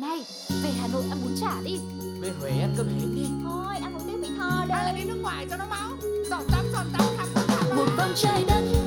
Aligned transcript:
Này, 0.00 0.24
về 0.62 0.70
Hà 0.80 0.88
Nội 0.92 1.04
ăn 1.10 1.18
bún 1.24 1.34
chả 1.40 1.62
đi. 1.64 1.78
Về 2.20 2.32
Huế 2.40 2.50
ăn 2.50 2.74
cơm 2.76 2.86
hến 2.88 3.14
đi. 3.14 3.22
Thôi, 3.44 3.74
ăn 3.82 3.92
một 3.92 4.00
tiếng 4.06 4.20
Mỹ 4.20 4.28
Tho 4.38 4.50
Hay 4.50 4.68
là 4.68 4.92
đây 4.92 5.00
đi 5.00 5.04
nước 5.04 5.18
ngoài 5.22 5.46
cho 5.50 5.56
nó 5.56 5.64
máu. 5.70 5.90
Giọt 6.30 6.42
tắm, 6.50 6.64
giọt 6.72 6.84
tắm, 6.92 7.02
khắp 7.16 7.28
cả 7.48 7.74
một 7.74 7.86
vòng 7.96 8.12
trái 8.16 8.44
đất 8.48 8.79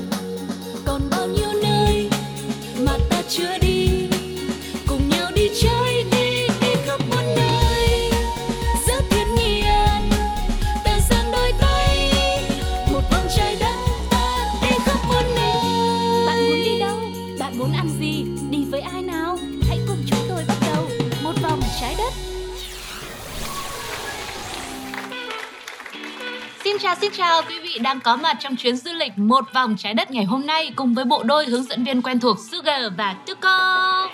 Xin 27.01 27.11
chào 27.11 27.11
xin 27.11 27.17
chào 27.17 27.41
quý 27.49 27.59
vị 27.63 27.79
đang 27.81 27.99
có 27.99 28.15
mặt 28.15 28.37
trong 28.39 28.55
chuyến 28.55 28.77
du 28.77 28.91
lịch 28.93 29.17
một 29.17 29.45
vòng 29.53 29.75
trái 29.77 29.93
đất 29.93 30.11
ngày 30.11 30.23
hôm 30.23 30.45
nay 30.45 30.71
cùng 30.75 30.93
với 30.93 31.05
bộ 31.05 31.23
đôi 31.23 31.45
hướng 31.45 31.63
dẫn 31.63 31.83
viên 31.83 32.01
quen 32.01 32.19
thuộc 32.19 32.37
Sugar 32.51 32.81
và 32.97 33.13
Tuko. 33.27 34.07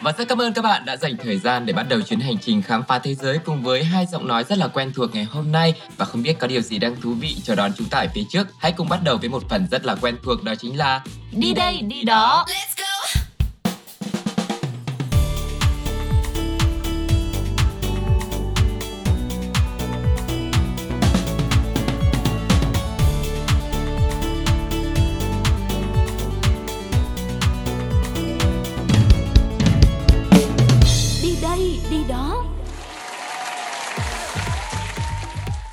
Và 0.00 0.12
rất 0.18 0.28
cảm 0.28 0.40
ơn 0.40 0.52
các 0.52 0.62
bạn 0.62 0.84
đã 0.84 0.96
dành 0.96 1.16
thời 1.16 1.38
gian 1.38 1.66
để 1.66 1.72
bắt 1.72 1.86
đầu 1.88 2.00
chuyến 2.00 2.20
hành 2.20 2.38
trình 2.38 2.62
khám 2.62 2.82
phá 2.88 2.98
thế 2.98 3.14
giới 3.14 3.38
cùng 3.44 3.62
với 3.62 3.84
hai 3.84 4.06
giọng 4.06 4.28
nói 4.28 4.44
rất 4.44 4.58
là 4.58 4.68
quen 4.68 4.92
thuộc 4.94 5.14
ngày 5.14 5.24
hôm 5.24 5.52
nay 5.52 5.74
và 5.96 6.04
không 6.04 6.22
biết 6.22 6.38
có 6.38 6.46
điều 6.46 6.60
gì 6.60 6.78
đang 6.78 7.00
thú 7.00 7.14
vị 7.20 7.36
chờ 7.44 7.54
đón 7.54 7.70
chúng 7.76 7.88
ta 7.88 7.98
ở 7.98 8.06
phía 8.14 8.24
trước. 8.30 8.46
Hãy 8.58 8.72
cùng 8.72 8.88
bắt 8.88 9.00
đầu 9.04 9.16
với 9.16 9.28
một 9.28 9.42
phần 9.48 9.66
rất 9.70 9.84
là 9.84 9.94
quen 9.94 10.16
thuộc 10.22 10.44
đó 10.44 10.54
chính 10.54 10.78
là 10.78 11.00
Đi 11.32 11.52
đây 11.52 11.80
đi 11.82 12.02
đó. 12.02 12.44
Đi 12.48 12.54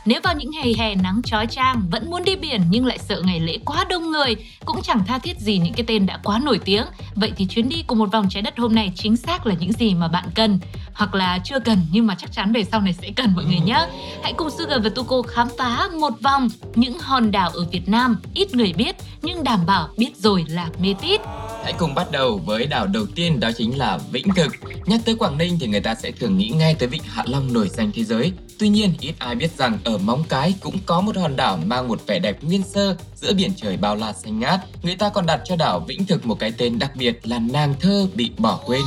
Nếu 0.05 0.19
vào 0.23 0.33
những 0.35 0.51
ngày 0.51 0.75
hè 0.77 0.95
nắng 0.95 1.21
chói 1.23 1.47
chang 1.47 1.87
vẫn 1.91 2.09
muốn 2.09 2.23
đi 2.23 2.35
biển 2.35 2.61
nhưng 2.69 2.85
lại 2.85 2.97
sợ 2.97 3.21
ngày 3.25 3.39
lễ 3.39 3.57
quá 3.65 3.85
đông 3.89 4.11
người, 4.11 4.35
cũng 4.65 4.81
chẳng 4.81 5.05
tha 5.07 5.17
thiết 5.17 5.39
gì 5.39 5.57
những 5.57 5.73
cái 5.73 5.85
tên 5.87 6.05
đã 6.05 6.19
quá 6.23 6.39
nổi 6.39 6.59
tiếng. 6.65 6.85
Vậy 7.15 7.31
thì 7.37 7.45
chuyến 7.45 7.69
đi 7.69 7.83
của 7.87 7.95
một 7.95 8.11
vòng 8.11 8.27
trái 8.29 8.41
đất 8.41 8.57
hôm 8.57 8.75
nay 8.75 8.91
chính 8.95 9.17
xác 9.17 9.47
là 9.47 9.55
những 9.59 9.71
gì 9.71 9.93
mà 9.93 10.07
bạn 10.07 10.25
cần 10.35 10.59
hoặc 10.93 11.15
là 11.15 11.39
chưa 11.43 11.59
cần 11.59 11.79
nhưng 11.91 12.07
mà 12.07 12.15
chắc 12.15 12.31
chắn 12.31 12.53
về 12.53 12.63
sau 12.63 12.81
này 12.81 12.93
sẽ 12.93 13.09
cần 13.15 13.33
mọi 13.35 13.45
người 13.45 13.59
nhé. 13.59 13.87
Hãy 14.23 14.33
cùng 14.37 14.49
Sugar 14.49 14.83
và 14.83 14.89
Tuko 14.89 15.21
khám 15.21 15.47
phá 15.57 15.87
một 15.99 16.13
vòng 16.21 16.49
những 16.75 16.99
hòn 16.99 17.31
đảo 17.31 17.49
ở 17.49 17.65
Việt 17.71 17.89
Nam 17.89 18.17
ít 18.33 18.55
người 18.55 18.73
biết 18.73 18.95
nhưng 19.21 19.43
đảm 19.43 19.65
bảo 19.65 19.89
biết 19.97 20.17
rồi 20.17 20.45
là 20.47 20.69
mê 20.79 20.93
tít. 21.01 21.21
Hãy 21.63 21.73
cùng 21.73 21.95
bắt 21.95 22.11
đầu 22.11 22.41
với 22.45 22.65
đảo 22.65 22.87
đầu 22.87 23.05
tiên 23.15 23.39
đó 23.39 23.49
chính 23.57 23.77
là 23.77 23.99
Vĩnh 24.11 24.33
Thực. 24.35 24.51
Nhắc 24.85 25.01
tới 25.05 25.15
Quảng 25.15 25.37
Ninh 25.37 25.57
thì 25.59 25.67
người 25.67 25.81
ta 25.81 25.95
sẽ 25.95 26.11
thường 26.11 26.37
nghĩ 26.37 26.49
ngay 26.49 26.75
tới 26.75 26.87
Vịnh 26.87 27.03
Hạ 27.03 27.23
Long 27.27 27.53
nổi 27.53 27.69
danh 27.69 27.91
thế 27.95 28.03
giới. 28.03 28.31
Tuy 28.59 28.69
nhiên, 28.69 28.93
ít 28.99 29.13
ai 29.19 29.35
biết 29.35 29.57
rằng 29.57 29.77
ở 29.83 29.94
Móng 29.97 30.23
Cái 30.29 30.53
cũng 30.61 30.77
có 30.85 31.01
một 31.01 31.17
hòn 31.17 31.35
đảo 31.35 31.59
mang 31.65 31.87
một 31.87 32.07
vẻ 32.07 32.19
đẹp 32.19 32.43
nguyên 32.43 32.63
sơ 32.63 32.95
giữa 33.15 33.33
biển 33.33 33.51
trời 33.55 33.77
bao 33.77 33.95
la 33.95 34.13
xanh 34.13 34.39
ngát. 34.39 34.59
Người 34.83 34.95
ta 34.95 35.09
còn 35.09 35.25
đặt 35.25 35.41
cho 35.45 35.55
đảo 35.55 35.79
Vĩnh 35.79 36.05
Thực 36.05 36.25
một 36.25 36.39
cái 36.39 36.53
tên 36.57 36.79
đặc 36.79 36.91
biệt 36.95 37.27
là 37.27 37.39
nàng 37.39 37.73
thơ 37.79 38.07
bị 38.13 38.31
bỏ 38.37 38.59
quên. 38.65 38.81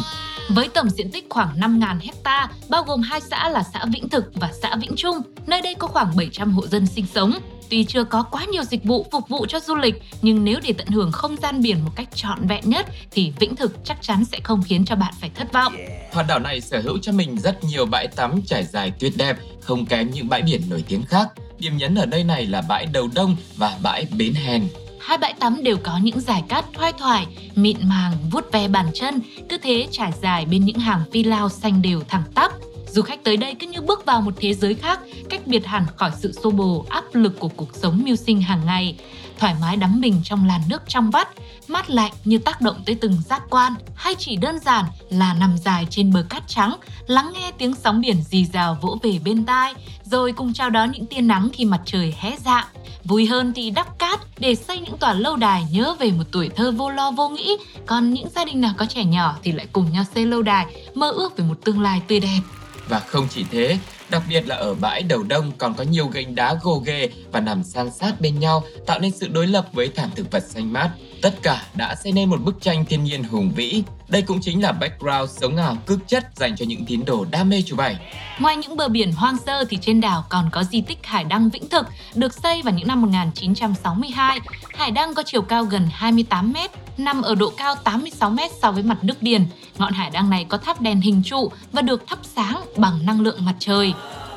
Với 0.49 0.69
tổng 0.69 0.91
diện 0.91 1.11
tích 1.11 1.27
khoảng 1.31 1.61
5.000 1.61 1.99
hecta, 2.01 2.49
bao 2.69 2.83
gồm 2.83 3.03
hai 3.03 3.21
xã 3.21 3.49
là 3.49 3.63
xã 3.73 3.85
Vĩnh 3.93 4.09
Thực 4.09 4.25
và 4.35 4.51
xã 4.63 4.77
Vĩnh 4.77 4.97
Trung, 4.97 5.17
nơi 5.47 5.63
đây 5.63 5.75
có 5.75 5.87
khoảng 5.87 6.17
700 6.17 6.53
hộ 6.53 6.67
dân 6.67 6.87
sinh 6.87 7.07
sống. 7.15 7.39
Tuy 7.71 7.85
chưa 7.85 8.05
có 8.05 8.23
quá 8.23 8.45
nhiều 8.45 8.63
dịch 8.63 8.85
vụ 8.85 9.07
phục 9.13 9.29
vụ 9.29 9.47
cho 9.47 9.61
du 9.61 9.75
lịch, 9.75 10.03
nhưng 10.23 10.45
nếu 10.45 10.61
để 10.63 10.73
tận 10.79 10.87
hưởng 10.87 11.13
không 11.13 11.37
gian 11.37 11.63
biển 11.63 11.85
một 11.85 11.91
cách 11.97 12.09
trọn 12.15 12.47
vẹn 12.47 12.61
nhất 12.65 12.87
thì 13.11 13.33
Vĩnh 13.41 13.57
Thực 13.57 13.85
chắc 13.85 14.03
chắn 14.03 14.25
sẽ 14.25 14.41
không 14.45 14.63
khiến 14.63 14.85
cho 14.85 14.97
bạn 14.97 15.15
phải 15.21 15.31
thất 15.35 15.53
vọng. 15.53 15.73
Hòn 16.13 16.27
đảo 16.27 16.39
này 16.39 16.61
sở 16.61 16.81
hữu 16.81 16.99
cho 16.99 17.13
mình 17.13 17.39
rất 17.39 17.65
nhiều 17.65 17.87
bãi 17.87 18.07
tắm 18.07 18.43
trải 18.47 18.65
dài 18.65 18.93
tuyệt 18.99 19.13
đẹp, 19.17 19.37
không 19.61 19.87
kém 19.87 20.11
những 20.11 20.29
bãi 20.29 20.43
biển 20.43 20.63
nổi 20.71 20.85
tiếng 20.89 21.03
khác. 21.03 21.29
Điểm 21.59 21.77
nhấn 21.77 21.95
ở 21.95 22.07
đây 22.07 22.25
này 22.25 22.47
là 22.47 22.63
bãi 22.69 22.87
Đầu 22.87 23.09
Đông 23.15 23.37
và 23.57 23.79
bãi 23.83 24.07
Bến 24.19 24.35
Hèn. 24.35 24.69
Hai 25.01 25.19
bãi 25.19 25.35
tắm 25.41 25.63
đều 25.63 25.77
có 25.83 25.99
những 26.03 26.21
dải 26.21 26.43
cát 26.49 26.65
thoai 26.73 26.93
thoải, 26.93 27.27
mịn 27.55 27.77
màng, 27.83 28.13
vuốt 28.31 28.53
ve 28.53 28.69
bàn 28.69 28.87
chân, 28.95 29.21
cứ 29.49 29.59
thế 29.59 29.89
trải 29.91 30.13
dài 30.23 30.45
bên 30.45 30.65
những 30.65 30.79
hàng 30.79 31.03
phi 31.13 31.25
lao 31.25 31.49
xanh 31.49 31.83
đều 31.83 32.03
thẳng 32.09 32.23
tắp. 32.35 32.53
Du 32.91 33.03
khách 33.03 33.25
tới 33.25 33.37
đây 33.37 33.55
cứ 33.55 33.67
như 33.67 33.81
bước 33.81 34.07
vào 34.07 34.21
một 34.21 34.35
thế 34.37 34.55
giới 34.55 34.75
khác, 34.75 35.01
cách 35.31 35.47
biệt 35.47 35.67
hẳn 35.67 35.87
khỏi 35.97 36.11
sự 36.19 36.33
xô 36.33 36.51
bồ, 36.51 36.85
áp 36.89 37.05
lực 37.13 37.41
của 37.41 37.49
cuộc 37.49 37.69
sống 37.73 38.03
mưu 38.05 38.17
sinh 38.17 38.43
hàng 38.43 38.67
ngày. 38.67 38.97
Thoải 39.39 39.55
mái 39.61 39.77
đắm 39.77 40.01
mình 40.01 40.21
trong 40.25 40.47
làn 40.47 40.61
nước 40.69 40.83
trong 40.89 41.11
vắt, 41.11 41.29
mát 41.69 41.91
lạnh 41.91 42.13
như 42.25 42.39
tác 42.39 42.61
động 42.61 42.83
tới 42.87 42.95
từng 42.95 43.17
giác 43.29 43.43
quan, 43.51 43.75
hay 43.95 44.15
chỉ 44.15 44.37
đơn 44.37 44.59
giản 44.59 44.85
là 45.11 45.35
nằm 45.35 45.59
dài 45.65 45.87
trên 45.91 46.13
bờ 46.13 46.25
cát 46.29 46.43
trắng, 46.49 46.77
lắng 47.07 47.33
nghe 47.35 47.53
tiếng 47.59 47.75
sóng 47.75 48.01
biển 48.01 48.23
rì 48.31 48.45
rào 48.45 48.79
vỗ 48.83 48.99
về 49.03 49.19
bên 49.25 49.45
tai, 49.45 49.75
rồi 50.05 50.33
cùng 50.33 50.53
chào 50.53 50.71
đón 50.71 50.91
những 50.91 51.07
tia 51.07 51.21
nắng 51.21 51.49
khi 51.53 51.65
mặt 51.65 51.81
trời 51.85 52.15
hé 52.19 52.37
dạng. 52.45 52.67
Vui 53.05 53.27
hơn 53.27 53.53
thì 53.55 53.71
đắp 53.71 53.99
cát 53.99 54.21
để 54.39 54.55
xây 54.55 54.79
những 54.79 54.99
tòa 54.99 55.13
lâu 55.13 55.37
đài 55.37 55.67
nhớ 55.73 55.95
về 55.99 56.11
một 56.11 56.25
tuổi 56.33 56.49
thơ 56.49 56.73
vô 56.73 56.91
lo 56.91 57.11
vô 57.11 57.29
nghĩ, 57.29 57.57
còn 57.87 58.13
những 58.13 58.29
gia 58.35 58.45
đình 58.45 58.61
nào 58.61 58.75
có 58.77 58.87
trẻ 58.87 59.05
nhỏ 59.05 59.35
thì 59.43 59.53
lại 59.53 59.67
cùng 59.73 59.93
nhau 59.93 60.05
xây 60.15 60.27
lâu 60.27 60.43
đài, 60.43 60.67
mơ 60.95 61.11
ước 61.11 61.37
về 61.37 61.45
một 61.45 61.59
tương 61.65 61.81
lai 61.81 62.03
tươi 62.09 62.21
đẹp. 62.21 62.41
Và 62.89 63.01
không 63.01 63.29
chỉ 63.31 63.45
thế, 63.51 63.79
đặc 64.11 64.23
biệt 64.29 64.47
là 64.47 64.57
ở 64.57 64.75
bãi 64.75 65.03
đầu 65.03 65.23
đông 65.23 65.53
còn 65.59 65.75
có 65.75 65.85
nhiều 65.85 66.07
gành 66.07 66.35
đá 66.35 66.55
gồ 66.63 66.83
ghề 66.87 67.11
và 67.33 67.41
nằm 67.41 67.63
san 67.63 67.91
sát 67.91 68.21
bên 68.21 68.41
nhau 68.41 68.63
tạo 68.87 68.99
nên 68.99 69.11
sự 69.11 69.29
đối 69.29 69.47
lập 69.47 69.69
với 69.73 69.89
thảm 69.89 70.11
thực 70.17 70.31
vật 70.31 70.43
xanh 70.49 70.73
mát. 70.73 70.91
Tất 71.23 71.35
cả 71.43 71.63
đã 71.75 71.95
xây 71.95 72.13
nên 72.13 72.31
một 72.31 72.41
bức 72.45 72.61
tranh 72.61 72.85
thiên 72.85 73.05
nhiên 73.05 73.25
hùng 73.25 73.53
vĩ. 73.57 73.83
Đây 74.09 74.23
cũng 74.23 74.41
chính 74.41 74.63
là 74.63 74.73
background 74.73 75.31
sống 75.31 75.57
ảo 75.57 75.77
cực 75.87 76.09
chất 76.09 76.25
dành 76.37 76.57
cho 76.57 76.65
những 76.69 76.87
tín 76.87 77.05
đồ 77.05 77.27
đam 77.31 77.49
mê 77.49 77.63
chụp 77.67 77.79
ảnh. 77.79 77.97
Ngoài 78.39 78.57
những 78.57 78.77
bờ 78.77 78.89
biển 78.89 79.13
hoang 79.13 79.37
sơ 79.47 79.65
thì 79.65 79.79
trên 79.81 80.01
đảo 80.01 80.25
còn 80.29 80.51
có 80.53 80.65
di 80.65 80.81
tích 80.81 80.99
Hải 81.03 81.25
Đăng 81.25 81.51
Vĩnh 81.51 81.69
Thực 81.69 81.87
được 82.15 82.35
xây 82.35 82.63
vào 82.63 82.75
những 82.75 82.89
năm 82.89 83.03
1962. 83.03 84.41
Hải 84.75 84.91
Đăng 84.91 85.15
có 85.15 85.23
chiều 85.27 85.43
cao 85.43 85.65
gần 85.65 85.89
28 85.93 86.53
mét, 86.53 86.71
nằm 86.99 87.23
ở 87.23 87.35
độ 87.35 87.53
cao 87.57 87.75
86 87.85 88.31
mét 88.31 88.51
so 88.63 88.73
với 88.73 88.83
mặt 88.83 88.99
nước 89.03 89.23
biển. 89.23 89.47
Ngọn 89.79 89.93
hải 89.93 90.11
đăng 90.11 90.31
này 90.31 90.47
có 90.49 90.59
tháp 90.59 90.81
đèn 90.81 91.01
hình 91.01 91.23
trụ 91.25 91.51
và 91.73 91.83
được 91.83 92.07
thắp 92.07 92.19
sáng 92.23 92.61
bằng 92.77 93.07
năng 93.07 93.21
lượng 93.21 93.45
mặt 93.45 93.55
trời. 93.59 93.95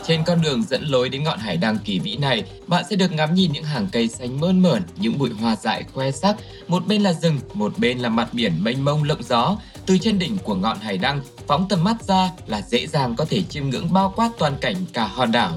Trên 0.08 0.24
con 0.24 0.42
đường 0.42 0.64
dẫn 0.64 0.84
lối 0.84 1.10
đến 1.10 1.24
ngọn 1.24 1.40
hải 1.40 1.58
đăng 1.58 1.78
kỳ 1.78 2.00
vĩ 2.00 2.18
này, 2.18 2.44
bạn 2.68 2.84
sẽ 2.90 2.96
được 2.96 3.12
ngắm 3.12 3.34
nhìn 3.34 3.52
những 3.52 3.64
hàng 3.64 3.88
cây 3.92 4.08
xanh 4.08 4.40
mơn 4.40 4.62
mởn, 4.62 4.84
những 4.98 5.18
bụi 5.18 5.30
hoa 5.30 5.56
dại 5.56 5.84
khoe 5.94 6.12
sắc. 6.12 6.36
Một 6.68 6.88
bên 6.88 7.02
là 7.02 7.14
rừng, 7.14 7.40
một 7.54 7.78
bên 7.78 8.00
là 8.00 8.10
mặt 8.10 8.28
biển 8.34 8.64
mênh 8.64 8.86
mông 8.86 9.04
lộng 9.04 9.24
gió. 9.24 9.58
Từ 9.86 9.98
trên 9.98 10.20
đỉnh 10.20 10.38
của 10.38 10.56
ngọn 10.56 10.80
hải 10.80 10.98
đăng, 10.98 11.22
phóng 11.48 11.68
tầm 11.70 11.84
mắt 11.84 12.04
ra 12.04 12.30
là 12.48 12.62
dễ 12.62 12.88
dàng 12.88 13.16
có 13.16 13.26
thể 13.26 13.44
chiêm 13.44 13.70
ngưỡng 13.70 13.94
bao 13.94 14.14
quát 14.16 14.30
toàn 14.38 14.56
cảnh 14.62 14.76
cả 14.94 15.08
hòn 15.08 15.32
đảo. 15.32 15.52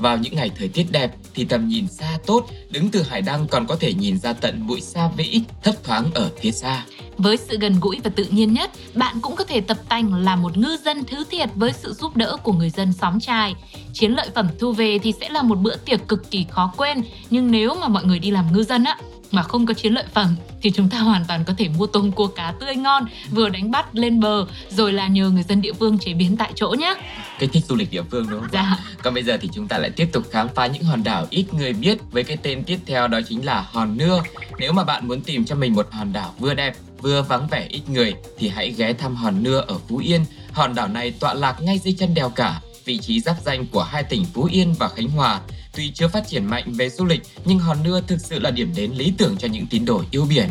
Vào 0.00 0.18
những 0.18 0.34
ngày 0.34 0.50
thời 0.58 0.68
tiết 0.68 0.86
đẹp 0.90 1.10
thì 1.34 1.44
tầm 1.44 1.68
nhìn 1.68 1.88
xa 1.88 2.18
tốt, 2.26 2.46
đứng 2.70 2.90
từ 2.90 3.02
hải 3.02 3.22
đăng 3.22 3.48
còn 3.48 3.66
có 3.66 3.76
thể 3.80 3.94
nhìn 3.94 4.18
ra 4.18 4.32
tận 4.32 4.66
bụi 4.66 4.80
sa 4.80 5.10
vĩ 5.16 5.40
thấp 5.62 5.74
thoáng 5.84 6.10
ở 6.14 6.30
phía 6.40 6.50
xa. 6.50 6.84
Với 7.18 7.36
sự 7.36 7.58
gần 7.60 7.76
gũi 7.80 8.00
và 8.04 8.10
tự 8.16 8.24
nhiên 8.30 8.52
nhất, 8.52 8.70
bạn 8.94 9.16
cũng 9.22 9.36
có 9.36 9.44
thể 9.44 9.60
tập 9.60 9.78
tành 9.88 10.14
là 10.14 10.36
một 10.36 10.56
ngư 10.56 10.76
dân 10.84 11.04
thứ 11.04 11.24
thiệt 11.30 11.50
với 11.54 11.72
sự 11.72 11.92
giúp 11.92 12.16
đỡ 12.16 12.36
của 12.42 12.52
người 12.52 12.70
dân 12.70 12.92
xóm 12.92 13.20
trài. 13.20 13.54
Chiến 13.92 14.12
lợi 14.12 14.28
phẩm 14.34 14.48
thu 14.58 14.72
về 14.72 14.98
thì 14.98 15.12
sẽ 15.20 15.28
là 15.28 15.42
một 15.42 15.58
bữa 15.58 15.76
tiệc 15.76 16.08
cực 16.08 16.30
kỳ 16.30 16.46
khó 16.50 16.72
quên, 16.76 17.02
nhưng 17.30 17.50
nếu 17.50 17.74
mà 17.74 17.88
mọi 17.88 18.04
người 18.04 18.18
đi 18.18 18.30
làm 18.30 18.52
ngư 18.52 18.62
dân 18.62 18.84
á, 18.84 18.98
mà 19.30 19.42
không 19.42 19.66
có 19.66 19.74
chiến 19.74 19.92
lợi 19.92 20.04
phẩm 20.14 20.36
thì 20.62 20.70
chúng 20.70 20.88
ta 20.88 20.98
hoàn 20.98 21.24
toàn 21.24 21.44
có 21.44 21.54
thể 21.58 21.68
mua 21.68 21.86
tôm 21.86 22.12
cua 22.12 22.26
cá 22.26 22.54
tươi 22.60 22.76
ngon 22.76 23.04
vừa 23.30 23.48
đánh 23.48 23.70
bắt 23.70 23.94
lên 23.94 24.20
bờ 24.20 24.46
rồi 24.70 24.92
là 24.92 25.06
nhờ 25.06 25.30
người 25.30 25.42
dân 25.42 25.60
địa 25.60 25.72
phương 25.72 25.98
chế 25.98 26.14
biến 26.14 26.36
tại 26.36 26.52
chỗ 26.54 26.74
nhé. 26.78 26.94
Cái 27.38 27.48
thích 27.52 27.64
du 27.68 27.76
lịch 27.76 27.90
địa 27.90 28.02
phương 28.10 28.26
đúng 28.30 28.40
không? 28.40 28.48
Dạ. 28.52 28.78
Còn 29.02 29.14
bây 29.14 29.22
giờ 29.22 29.38
thì 29.40 29.48
chúng 29.52 29.68
ta 29.68 29.78
lại 29.78 29.90
tiếp 29.90 30.08
tục 30.12 30.24
khám 30.30 30.48
phá 30.54 30.66
những 30.66 30.82
hòn 30.82 31.04
đảo 31.04 31.26
ít 31.30 31.54
người 31.54 31.72
biết 31.72 31.98
với 32.10 32.24
cái 32.24 32.36
tên 32.36 32.64
tiếp 32.64 32.78
theo 32.86 33.08
đó 33.08 33.20
chính 33.28 33.44
là 33.44 33.66
Hòn 33.72 33.96
Nưa. 33.96 34.22
Nếu 34.58 34.72
mà 34.72 34.84
bạn 34.84 35.08
muốn 35.08 35.20
tìm 35.20 35.44
cho 35.44 35.54
mình 35.54 35.74
một 35.74 35.88
hòn 35.90 36.12
đảo 36.12 36.34
vừa 36.38 36.54
đẹp 36.54 36.76
vừa 37.00 37.22
vắng 37.22 37.46
vẻ 37.50 37.66
ít 37.68 37.82
người 37.88 38.14
thì 38.38 38.48
hãy 38.48 38.74
ghé 38.76 38.92
thăm 38.92 39.16
Hòn 39.16 39.42
Nưa 39.42 39.60
ở 39.60 39.78
Phú 39.88 39.96
Yên. 39.96 40.24
Hòn 40.52 40.74
đảo 40.74 40.88
này 40.88 41.10
tọa 41.10 41.34
lạc 41.34 41.62
ngay 41.62 41.78
dưới 41.78 41.94
chân 41.98 42.14
đèo 42.14 42.30
cả, 42.30 42.60
vị 42.84 42.98
trí 42.98 43.20
giáp 43.20 43.36
danh 43.44 43.66
của 43.66 43.82
hai 43.82 44.02
tỉnh 44.02 44.24
Phú 44.24 44.48
Yên 44.52 44.74
và 44.78 44.88
Khánh 44.88 45.08
Hòa. 45.08 45.40
Tuy 45.72 45.90
chưa 45.94 46.08
phát 46.08 46.28
triển 46.28 46.44
mạnh 46.44 46.72
về 46.72 46.90
du 46.90 47.04
lịch 47.04 47.22
nhưng 47.44 47.58
Hòn 47.58 47.78
Nưa 47.84 48.00
thực 48.00 48.20
sự 48.20 48.38
là 48.38 48.50
điểm 48.50 48.72
đến 48.76 48.92
lý 48.92 49.12
tưởng 49.18 49.36
cho 49.36 49.48
những 49.48 49.66
tín 49.66 49.84
đồ 49.84 50.02
yêu 50.10 50.26
biển. 50.30 50.48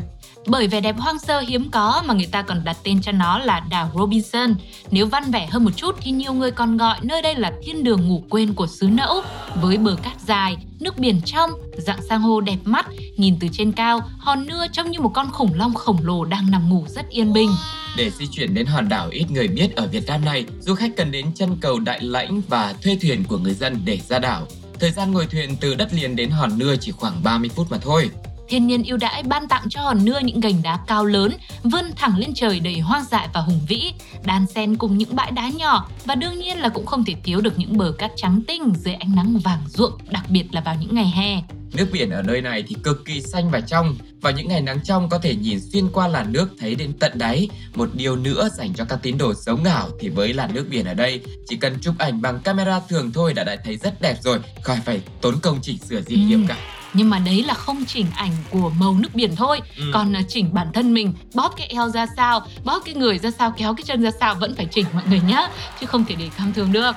Bởi 0.48 0.68
vẻ 0.68 0.81
đẹp 0.81 0.95
hoang 1.00 1.19
sơ 1.19 1.39
hiếm 1.39 1.69
có 1.71 2.04
mà 2.06 2.13
người 2.13 2.27
ta 2.31 2.42
còn 2.42 2.63
đặt 2.63 2.77
tên 2.83 3.01
cho 3.01 3.12
nó 3.12 3.39
là 3.39 3.60
đảo 3.69 3.92
Robinson. 3.95 4.56
Nếu 4.92 5.06
văn 5.06 5.31
vẻ 5.31 5.48
hơn 5.51 5.63
một 5.63 5.71
chút 5.75 5.95
thì 6.01 6.12
nhiều 6.12 6.33
người 6.33 6.51
còn 6.51 6.77
gọi 6.77 6.98
nơi 7.01 7.21
đây 7.21 7.36
là 7.36 7.51
thiên 7.63 7.83
đường 7.83 8.07
ngủ 8.07 8.24
quên 8.30 8.54
của 8.54 8.68
xứ 8.68 8.88
Nẫu. 8.88 9.21
Với 9.62 9.77
bờ 9.77 9.95
cát 10.04 10.21
dài, 10.27 10.57
nước 10.80 10.98
biển 10.98 11.22
trong, 11.25 11.50
dạng 11.77 12.01
san 12.10 12.22
hô 12.22 12.42
đẹp 12.42 12.57
mắt, 12.63 12.86
nhìn 13.18 13.36
từ 13.39 13.48
trên 13.51 13.72
cao, 13.72 14.01
hòn 14.19 14.48
nưa 14.48 14.65
trông 14.72 14.92
như 14.92 15.00
một 15.00 15.12
con 15.15 15.31
khủng 15.31 15.54
long 15.54 15.74
khổng 15.74 16.00
lồ 16.04 16.25
đang 16.25 16.51
nằm 16.51 16.69
ngủ 16.69 16.86
rất 16.88 17.10
yên 17.10 17.33
bình. 17.33 17.50
Để 17.98 18.10
di 18.10 18.27
chuyển 18.31 18.54
đến 18.54 18.65
hòn 18.65 18.89
đảo 18.89 19.10
ít 19.12 19.25
người 19.31 19.48
biết 19.48 19.75
ở 19.75 19.88
Việt 19.88 20.07
Nam 20.07 20.25
này, 20.25 20.45
du 20.60 20.75
khách 20.75 20.92
cần 20.98 21.12
đến 21.12 21.25
chân 21.36 21.57
cầu 21.62 21.80
Đại 21.80 22.00
Lãnh 22.01 22.42
và 22.48 22.74
thuê 22.83 22.98
thuyền 23.01 23.24
của 23.24 23.38
người 23.38 23.54
dân 23.54 23.81
để 23.86 24.00
ra 24.10 24.19
đảo. 24.19 24.48
Thời 24.80 24.92
gian 24.92 25.12
ngồi 25.12 25.26
thuyền 25.26 25.56
từ 25.62 25.76
đất 25.76 25.94
liền 25.94 26.16
đến 26.16 26.30
hòn 26.30 26.58
nưa 26.58 26.76
chỉ 26.76 26.92
khoảng 26.92 27.24
30 27.24 27.50
phút 27.56 27.72
mà 27.72 27.78
thôi. 27.81 28.10
Thiên 28.50 28.68
nhiên 28.68 28.84
ưu 28.84 28.98
đãi 28.98 29.24
ban 29.24 29.48
tặng 29.48 29.64
cho 29.70 29.81
hòn 29.81 30.06
nưa 30.06 30.20
những 30.20 30.40
gành 30.40 30.62
đá 30.64 30.80
cao 30.88 31.06
lớn, 31.06 31.34
vươn 31.64 31.86
thẳng 31.96 32.18
lên 32.18 32.34
trời 32.34 32.60
đầy 32.60 32.80
hoang 32.80 33.04
dại 33.04 33.28
và 33.34 33.42
hùng 33.42 33.60
vĩ, 33.68 33.94
đan 34.26 34.46
xen 34.48 34.76
cùng 34.76 34.98
những 34.98 35.16
bãi 35.16 35.31
đá 35.31 35.50
nhỏ 35.50 35.90
và 36.06 36.16
đương 36.16 36.40
nhiên 36.40 36.58
là 36.58 36.70
cũng 36.70 36.86
không 36.86 37.06
thể 37.06 37.16
thiếu 37.24 37.42
được 37.42 37.60
những 37.60 37.78
bờ 37.78 37.92
cát 37.98 38.12
trắng 38.16 38.42
tinh 38.48 38.74
dưới 38.76 38.94
ánh 38.94 39.16
nắng 39.16 39.38
vàng 39.44 39.62
ruộng, 39.68 39.94
đặc 40.10 40.24
biệt 40.30 40.46
là 40.52 40.62
vào 40.62 40.76
những 40.76 40.96
ngày 40.96 41.12
hè. 41.16 41.42
Nước 41.74 41.86
biển 41.92 42.10
ở 42.10 42.21
nơi 42.21 42.42
này 42.42 42.63
thì 42.68 42.75
cực 42.83 43.06
kỳ 43.06 43.21
xanh 43.21 43.51
và 43.51 43.60
trong. 43.62 43.98
Vào 44.21 44.33
những 44.33 44.48
ngày 44.48 44.62
nắng 44.62 44.80
trong 44.83 45.10
có 45.10 45.19
thể 45.19 45.36
nhìn 45.36 45.60
xuyên 45.74 45.88
qua 45.94 46.07
làn 46.07 46.31
nước 46.31 46.50
thấy 46.60 46.75
đến 46.75 46.94
tận 47.00 47.12
đáy. 47.16 47.50
Một 47.75 47.89
điều 47.94 48.16
nữa 48.16 48.50
dành 48.57 48.74
cho 48.74 48.86
các 48.86 49.00
tín 49.04 49.18
đồ 49.18 49.33
sống 49.33 49.63
ảo 49.63 49.89
thì 50.00 50.10
với 50.10 50.33
làn 50.33 50.54
nước 50.54 50.66
biển 50.69 50.86
ở 50.86 50.94
đây 50.94 51.21
chỉ 51.48 51.56
cần 51.56 51.80
chụp 51.81 51.95
ảnh 51.98 52.21
bằng 52.21 52.39
camera 52.39 52.80
thường 52.89 53.12
thôi 53.13 53.33
đã 53.33 53.44
đã 53.44 53.56
thấy 53.63 53.77
rất 53.77 54.01
đẹp 54.01 54.18
rồi, 54.24 54.39
khỏi 54.63 54.80
phải 54.86 55.01
tốn 55.21 55.39
công 55.39 55.60
chỉnh 55.62 55.77
sửa 55.77 56.01
gì 56.01 56.33
Ừ. 56.33 56.39
cả. 56.48 56.57
Nhưng 56.94 57.09
mà 57.09 57.19
đấy 57.19 57.44
là 57.44 57.53
không 57.53 57.86
chỉnh 57.86 58.06
ảnh 58.15 58.31
của 58.50 58.71
màu 58.80 58.94
nước 59.00 59.09
biển 59.15 59.36
thôi 59.36 59.59
Ừ. 59.77 59.83
còn 59.94 60.13
à, 60.15 60.21
chỉnh 60.27 60.50
bản 60.53 60.68
thân 60.74 60.94
mình 60.94 61.13
bóp 61.33 61.53
cái 61.57 61.68
eo 61.68 61.89
ra 61.89 62.06
sao 62.18 62.41
bóp 62.63 62.80
cái 62.86 62.95
người 62.95 63.18
ra 63.19 63.31
sao 63.39 63.53
kéo 63.57 63.74
cái 63.74 63.83
chân 63.83 64.01
ra 64.03 64.12
sao 64.19 64.36
vẫn 64.36 64.56
phải 64.56 64.65
chỉnh 64.65 64.86
mọi 64.94 65.03
người 65.09 65.21
nhá 65.27 65.47
chứ 65.80 65.86
không 65.86 66.06
thể 66.06 66.15
để 66.19 66.30
cam 66.38 66.53
thường 66.53 66.71
được 66.71 66.91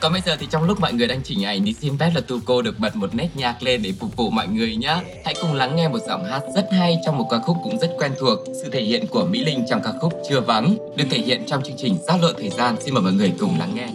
Còn 0.00 0.12
bây 0.12 0.20
giờ 0.20 0.36
thì 0.40 0.46
trong 0.50 0.64
lúc 0.64 0.80
mọi 0.80 0.92
người 0.92 1.06
đang 1.06 1.22
chỉnh 1.22 1.44
ảnh 1.44 1.64
thì 1.64 1.72
xin 1.72 1.98
phép 1.98 2.10
là 2.14 2.20
Tuco 2.20 2.62
được 2.62 2.78
bật 2.78 2.96
một 2.96 3.14
nét 3.14 3.28
nhạc 3.34 3.62
lên 3.62 3.82
để 3.82 3.92
phục 4.00 4.16
vụ 4.16 4.30
mọi 4.30 4.48
người 4.48 4.76
nhé. 4.76 4.96
Hãy 5.24 5.34
cùng 5.40 5.54
lắng 5.54 5.76
nghe 5.76 5.88
một 5.88 5.98
giọng 6.08 6.24
hát 6.24 6.42
rất 6.54 6.66
hay 6.72 6.96
trong 7.06 7.18
một 7.18 7.28
ca 7.30 7.38
khúc 7.38 7.56
cũng 7.64 7.78
rất 7.78 7.90
quen 7.98 8.12
thuộc. 8.20 8.38
Sự 8.46 8.70
thể 8.72 8.82
hiện 8.82 9.06
của 9.06 9.24
Mỹ 9.24 9.44
Linh 9.44 9.64
trong 9.70 9.82
ca 9.84 9.90
khúc 10.00 10.12
Chưa 10.28 10.40
Vắng 10.40 10.76
được 10.96 11.04
thể 11.10 11.18
hiện 11.18 11.42
trong 11.46 11.62
chương 11.62 11.76
trình 11.78 11.98
Giao 12.08 12.18
lộ 12.18 12.32
thời 12.32 12.50
gian. 12.50 12.76
Xin 12.84 12.94
mời 12.94 13.02
mọi 13.02 13.12
người 13.12 13.32
cùng 13.40 13.58
lắng 13.58 13.74
nghe. 13.74 13.88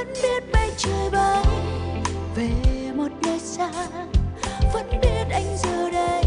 Vẫn 0.00 0.12
biết 0.22 0.52
bay 0.52 0.70
trời 0.76 1.10
bay 1.10 1.44
về 2.34 2.50
một 2.94 3.08
nơi 3.22 3.38
xa, 3.38 3.70
vẫn 4.72 4.86
biết 5.02 5.26
anh 5.30 5.56
giờ 5.56 5.90
đây. 5.90 6.24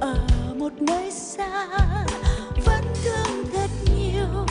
Ở 0.00 0.26
một 0.58 0.72
nơi 0.80 1.10
xa, 1.10 1.68
vẫn 2.64 2.84
thương 3.04 3.44
thật 3.52 3.70
nhiều, 3.96 4.46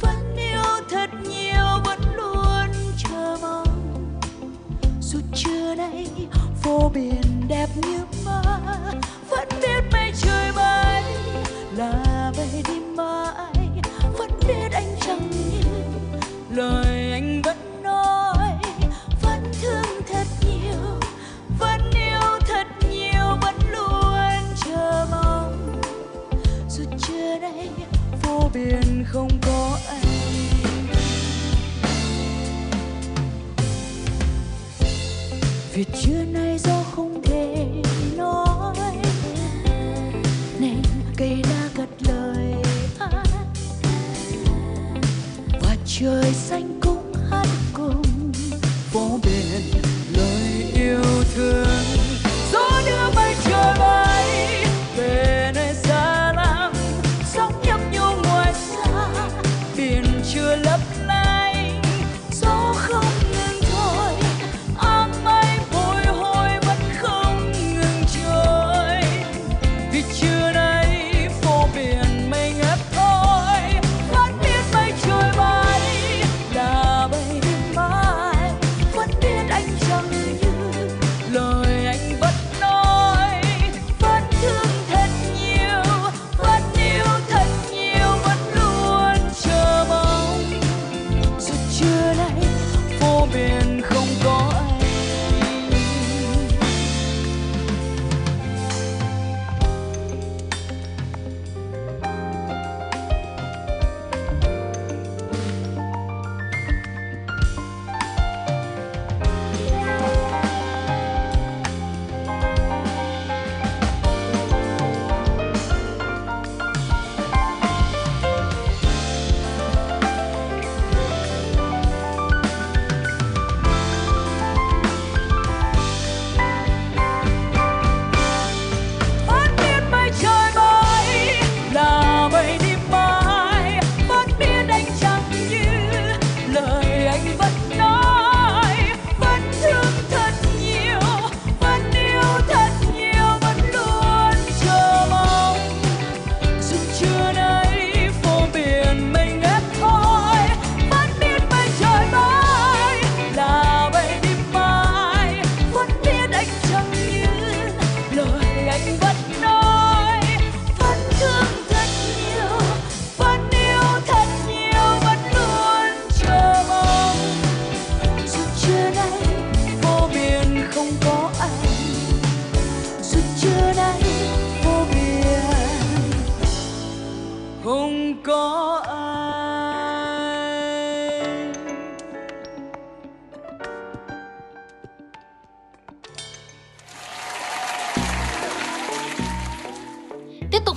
vẫn 0.00 0.36
yêu 0.36 0.62
thật 0.90 1.10
nhiều, 1.28 1.64
vẫn 1.84 1.98
luôn 2.16 2.68
chờ 2.98 3.36
mong. 3.42 4.18
Dù 5.00 5.18
trưa 5.34 5.74
nay, 5.74 6.06
phố 6.62 6.90
biển 6.94 7.22
đẹp 7.48 7.68
như 7.82 7.98
nay 36.32 36.58
do 36.58 36.82
không 36.92 37.09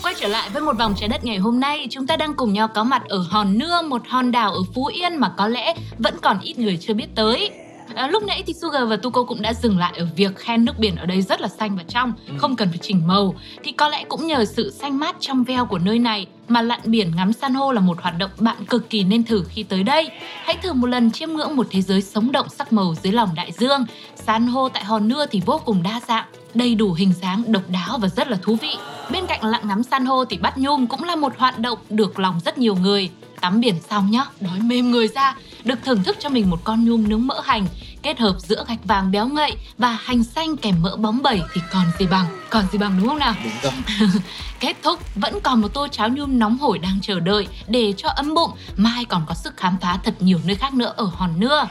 quay 0.03 0.15
trở 0.21 0.27
lại 0.27 0.49
với 0.49 0.61
một 0.61 0.77
vòng 0.77 0.93
trái 0.97 1.09
đất 1.09 1.25
ngày 1.25 1.37
hôm 1.37 1.59
nay, 1.59 1.87
chúng 1.89 2.07
ta 2.07 2.17
đang 2.17 2.33
cùng 2.33 2.53
nhau 2.53 2.67
có 2.67 2.83
mặt 2.83 3.03
ở 3.09 3.25
Hòn 3.29 3.57
Nưa, 3.57 3.81
một 3.81 4.01
hòn 4.07 4.31
đảo 4.31 4.51
ở 4.51 4.59
Phú 4.73 4.85
Yên 4.85 5.17
mà 5.17 5.29
có 5.37 5.47
lẽ 5.47 5.73
vẫn 5.97 6.15
còn 6.21 6.39
ít 6.39 6.59
người 6.59 6.77
chưa 6.77 6.93
biết 6.93 7.07
tới. 7.15 7.49
À, 7.95 8.07
lúc 8.07 8.23
nãy 8.23 8.43
thì 8.47 8.53
Sugar 8.53 8.89
và 8.89 8.95
Tuko 8.95 9.23
cũng 9.23 9.41
đã 9.41 9.53
dừng 9.53 9.77
lại 9.77 9.93
ở 9.97 10.07
việc 10.15 10.35
khen 10.35 10.65
nước 10.65 10.79
biển 10.79 10.95
ở 10.95 11.05
đây 11.05 11.21
rất 11.21 11.41
là 11.41 11.47
xanh 11.47 11.75
và 11.75 11.83
trong, 11.87 12.13
ừ. 12.27 12.33
không 12.37 12.55
cần 12.55 12.69
phải 12.69 12.77
chỉnh 12.77 13.07
màu. 13.07 13.35
Thì 13.63 13.71
có 13.71 13.89
lẽ 13.89 14.03
cũng 14.09 14.27
nhờ 14.27 14.45
sự 14.45 14.71
xanh 14.71 14.99
mát 14.99 15.15
trong 15.19 15.43
veo 15.43 15.65
của 15.65 15.79
nơi 15.79 15.99
này 15.99 16.27
mà 16.47 16.61
lặn 16.61 16.79
biển 16.83 17.11
ngắm 17.15 17.33
san 17.33 17.53
hô 17.53 17.71
là 17.71 17.81
một 17.81 18.01
hoạt 18.01 18.17
động 18.17 18.31
bạn 18.39 18.65
cực 18.65 18.89
kỳ 18.89 19.03
nên 19.03 19.23
thử 19.23 19.43
khi 19.49 19.63
tới 19.63 19.83
đây. 19.83 20.09
Hãy 20.43 20.57
thử 20.63 20.73
một 20.73 20.87
lần 20.87 21.11
chiêm 21.11 21.29
ngưỡng 21.29 21.55
một 21.55 21.67
thế 21.71 21.81
giới 21.81 22.01
sống 22.01 22.31
động 22.31 22.49
sắc 22.49 22.73
màu 22.73 22.95
dưới 23.03 23.13
lòng 23.13 23.29
đại 23.35 23.51
dương. 23.51 23.85
San 24.15 24.47
hô 24.47 24.69
tại 24.69 24.83
Hòn 24.83 25.07
Nưa 25.07 25.25
thì 25.25 25.41
vô 25.45 25.61
cùng 25.65 25.83
đa 25.83 26.01
dạng, 26.07 26.25
đầy 26.53 26.75
đủ 26.75 26.93
hình 26.93 27.13
dáng, 27.21 27.43
độc 27.51 27.63
đáo 27.69 27.97
và 27.97 28.07
rất 28.07 28.27
là 28.27 28.37
thú 28.41 28.57
vị. 28.61 28.71
Bên 29.11 29.25
cạnh 29.27 29.45
lặn 29.45 29.67
ngắm 29.67 29.83
san 29.83 30.05
hô 30.05 30.25
thì 30.25 30.37
bắt 30.37 30.57
nhum 30.57 30.87
cũng 30.87 31.03
là 31.03 31.15
một 31.15 31.33
hoạt 31.37 31.59
động 31.59 31.79
được 31.89 32.19
lòng 32.19 32.39
rất 32.45 32.57
nhiều 32.57 32.75
người. 32.75 33.09
Tắm 33.41 33.59
biển 33.59 33.75
xong 33.89 34.11
nhá, 34.11 34.25
đói 34.39 34.59
mềm 34.59 34.91
người 34.91 35.07
ra, 35.07 35.35
được 35.63 35.79
thưởng 35.85 36.03
thức 36.03 36.17
cho 36.19 36.29
mình 36.29 36.49
một 36.49 36.59
con 36.63 36.85
nhum 36.85 37.09
nướng 37.09 37.27
mỡ 37.27 37.41
hành 37.43 37.67
kết 38.03 38.19
hợp 38.19 38.35
giữa 38.39 38.65
gạch 38.67 38.85
vàng 38.85 39.11
béo 39.11 39.27
ngậy 39.27 39.55
và 39.77 39.97
hành 40.01 40.23
xanh 40.23 40.57
kèm 40.57 40.75
mỡ 40.81 40.95
bóng 40.95 41.21
bẩy 41.21 41.41
thì 41.53 41.61
còn 41.73 41.85
gì 41.99 42.05
bằng 42.05 42.25
còn 42.49 42.65
gì 42.71 42.77
bằng 42.77 42.97
đúng 42.97 43.07
không 43.07 43.17
nào 43.17 43.33
đúng 43.43 43.53
rồi 43.63 44.09
kết 44.59 44.77
thúc 44.83 44.99
vẫn 45.15 45.39
còn 45.39 45.61
một 45.61 45.67
tô 45.73 45.87
cháo 45.87 46.09
nhum 46.09 46.39
nóng 46.39 46.57
hổi 46.57 46.79
đang 46.79 46.99
chờ 47.01 47.19
đợi 47.19 47.47
để 47.67 47.93
cho 47.97 48.09
ấm 48.09 48.33
bụng 48.33 48.51
mai 48.75 49.05
còn 49.05 49.25
có 49.27 49.33
sức 49.33 49.57
khám 49.57 49.77
phá 49.81 49.99
thật 50.03 50.13
nhiều 50.19 50.39
nơi 50.45 50.55
khác 50.55 50.73
nữa 50.73 50.93
ở 50.95 51.05
hòn 51.05 51.39
nưa 51.39 51.67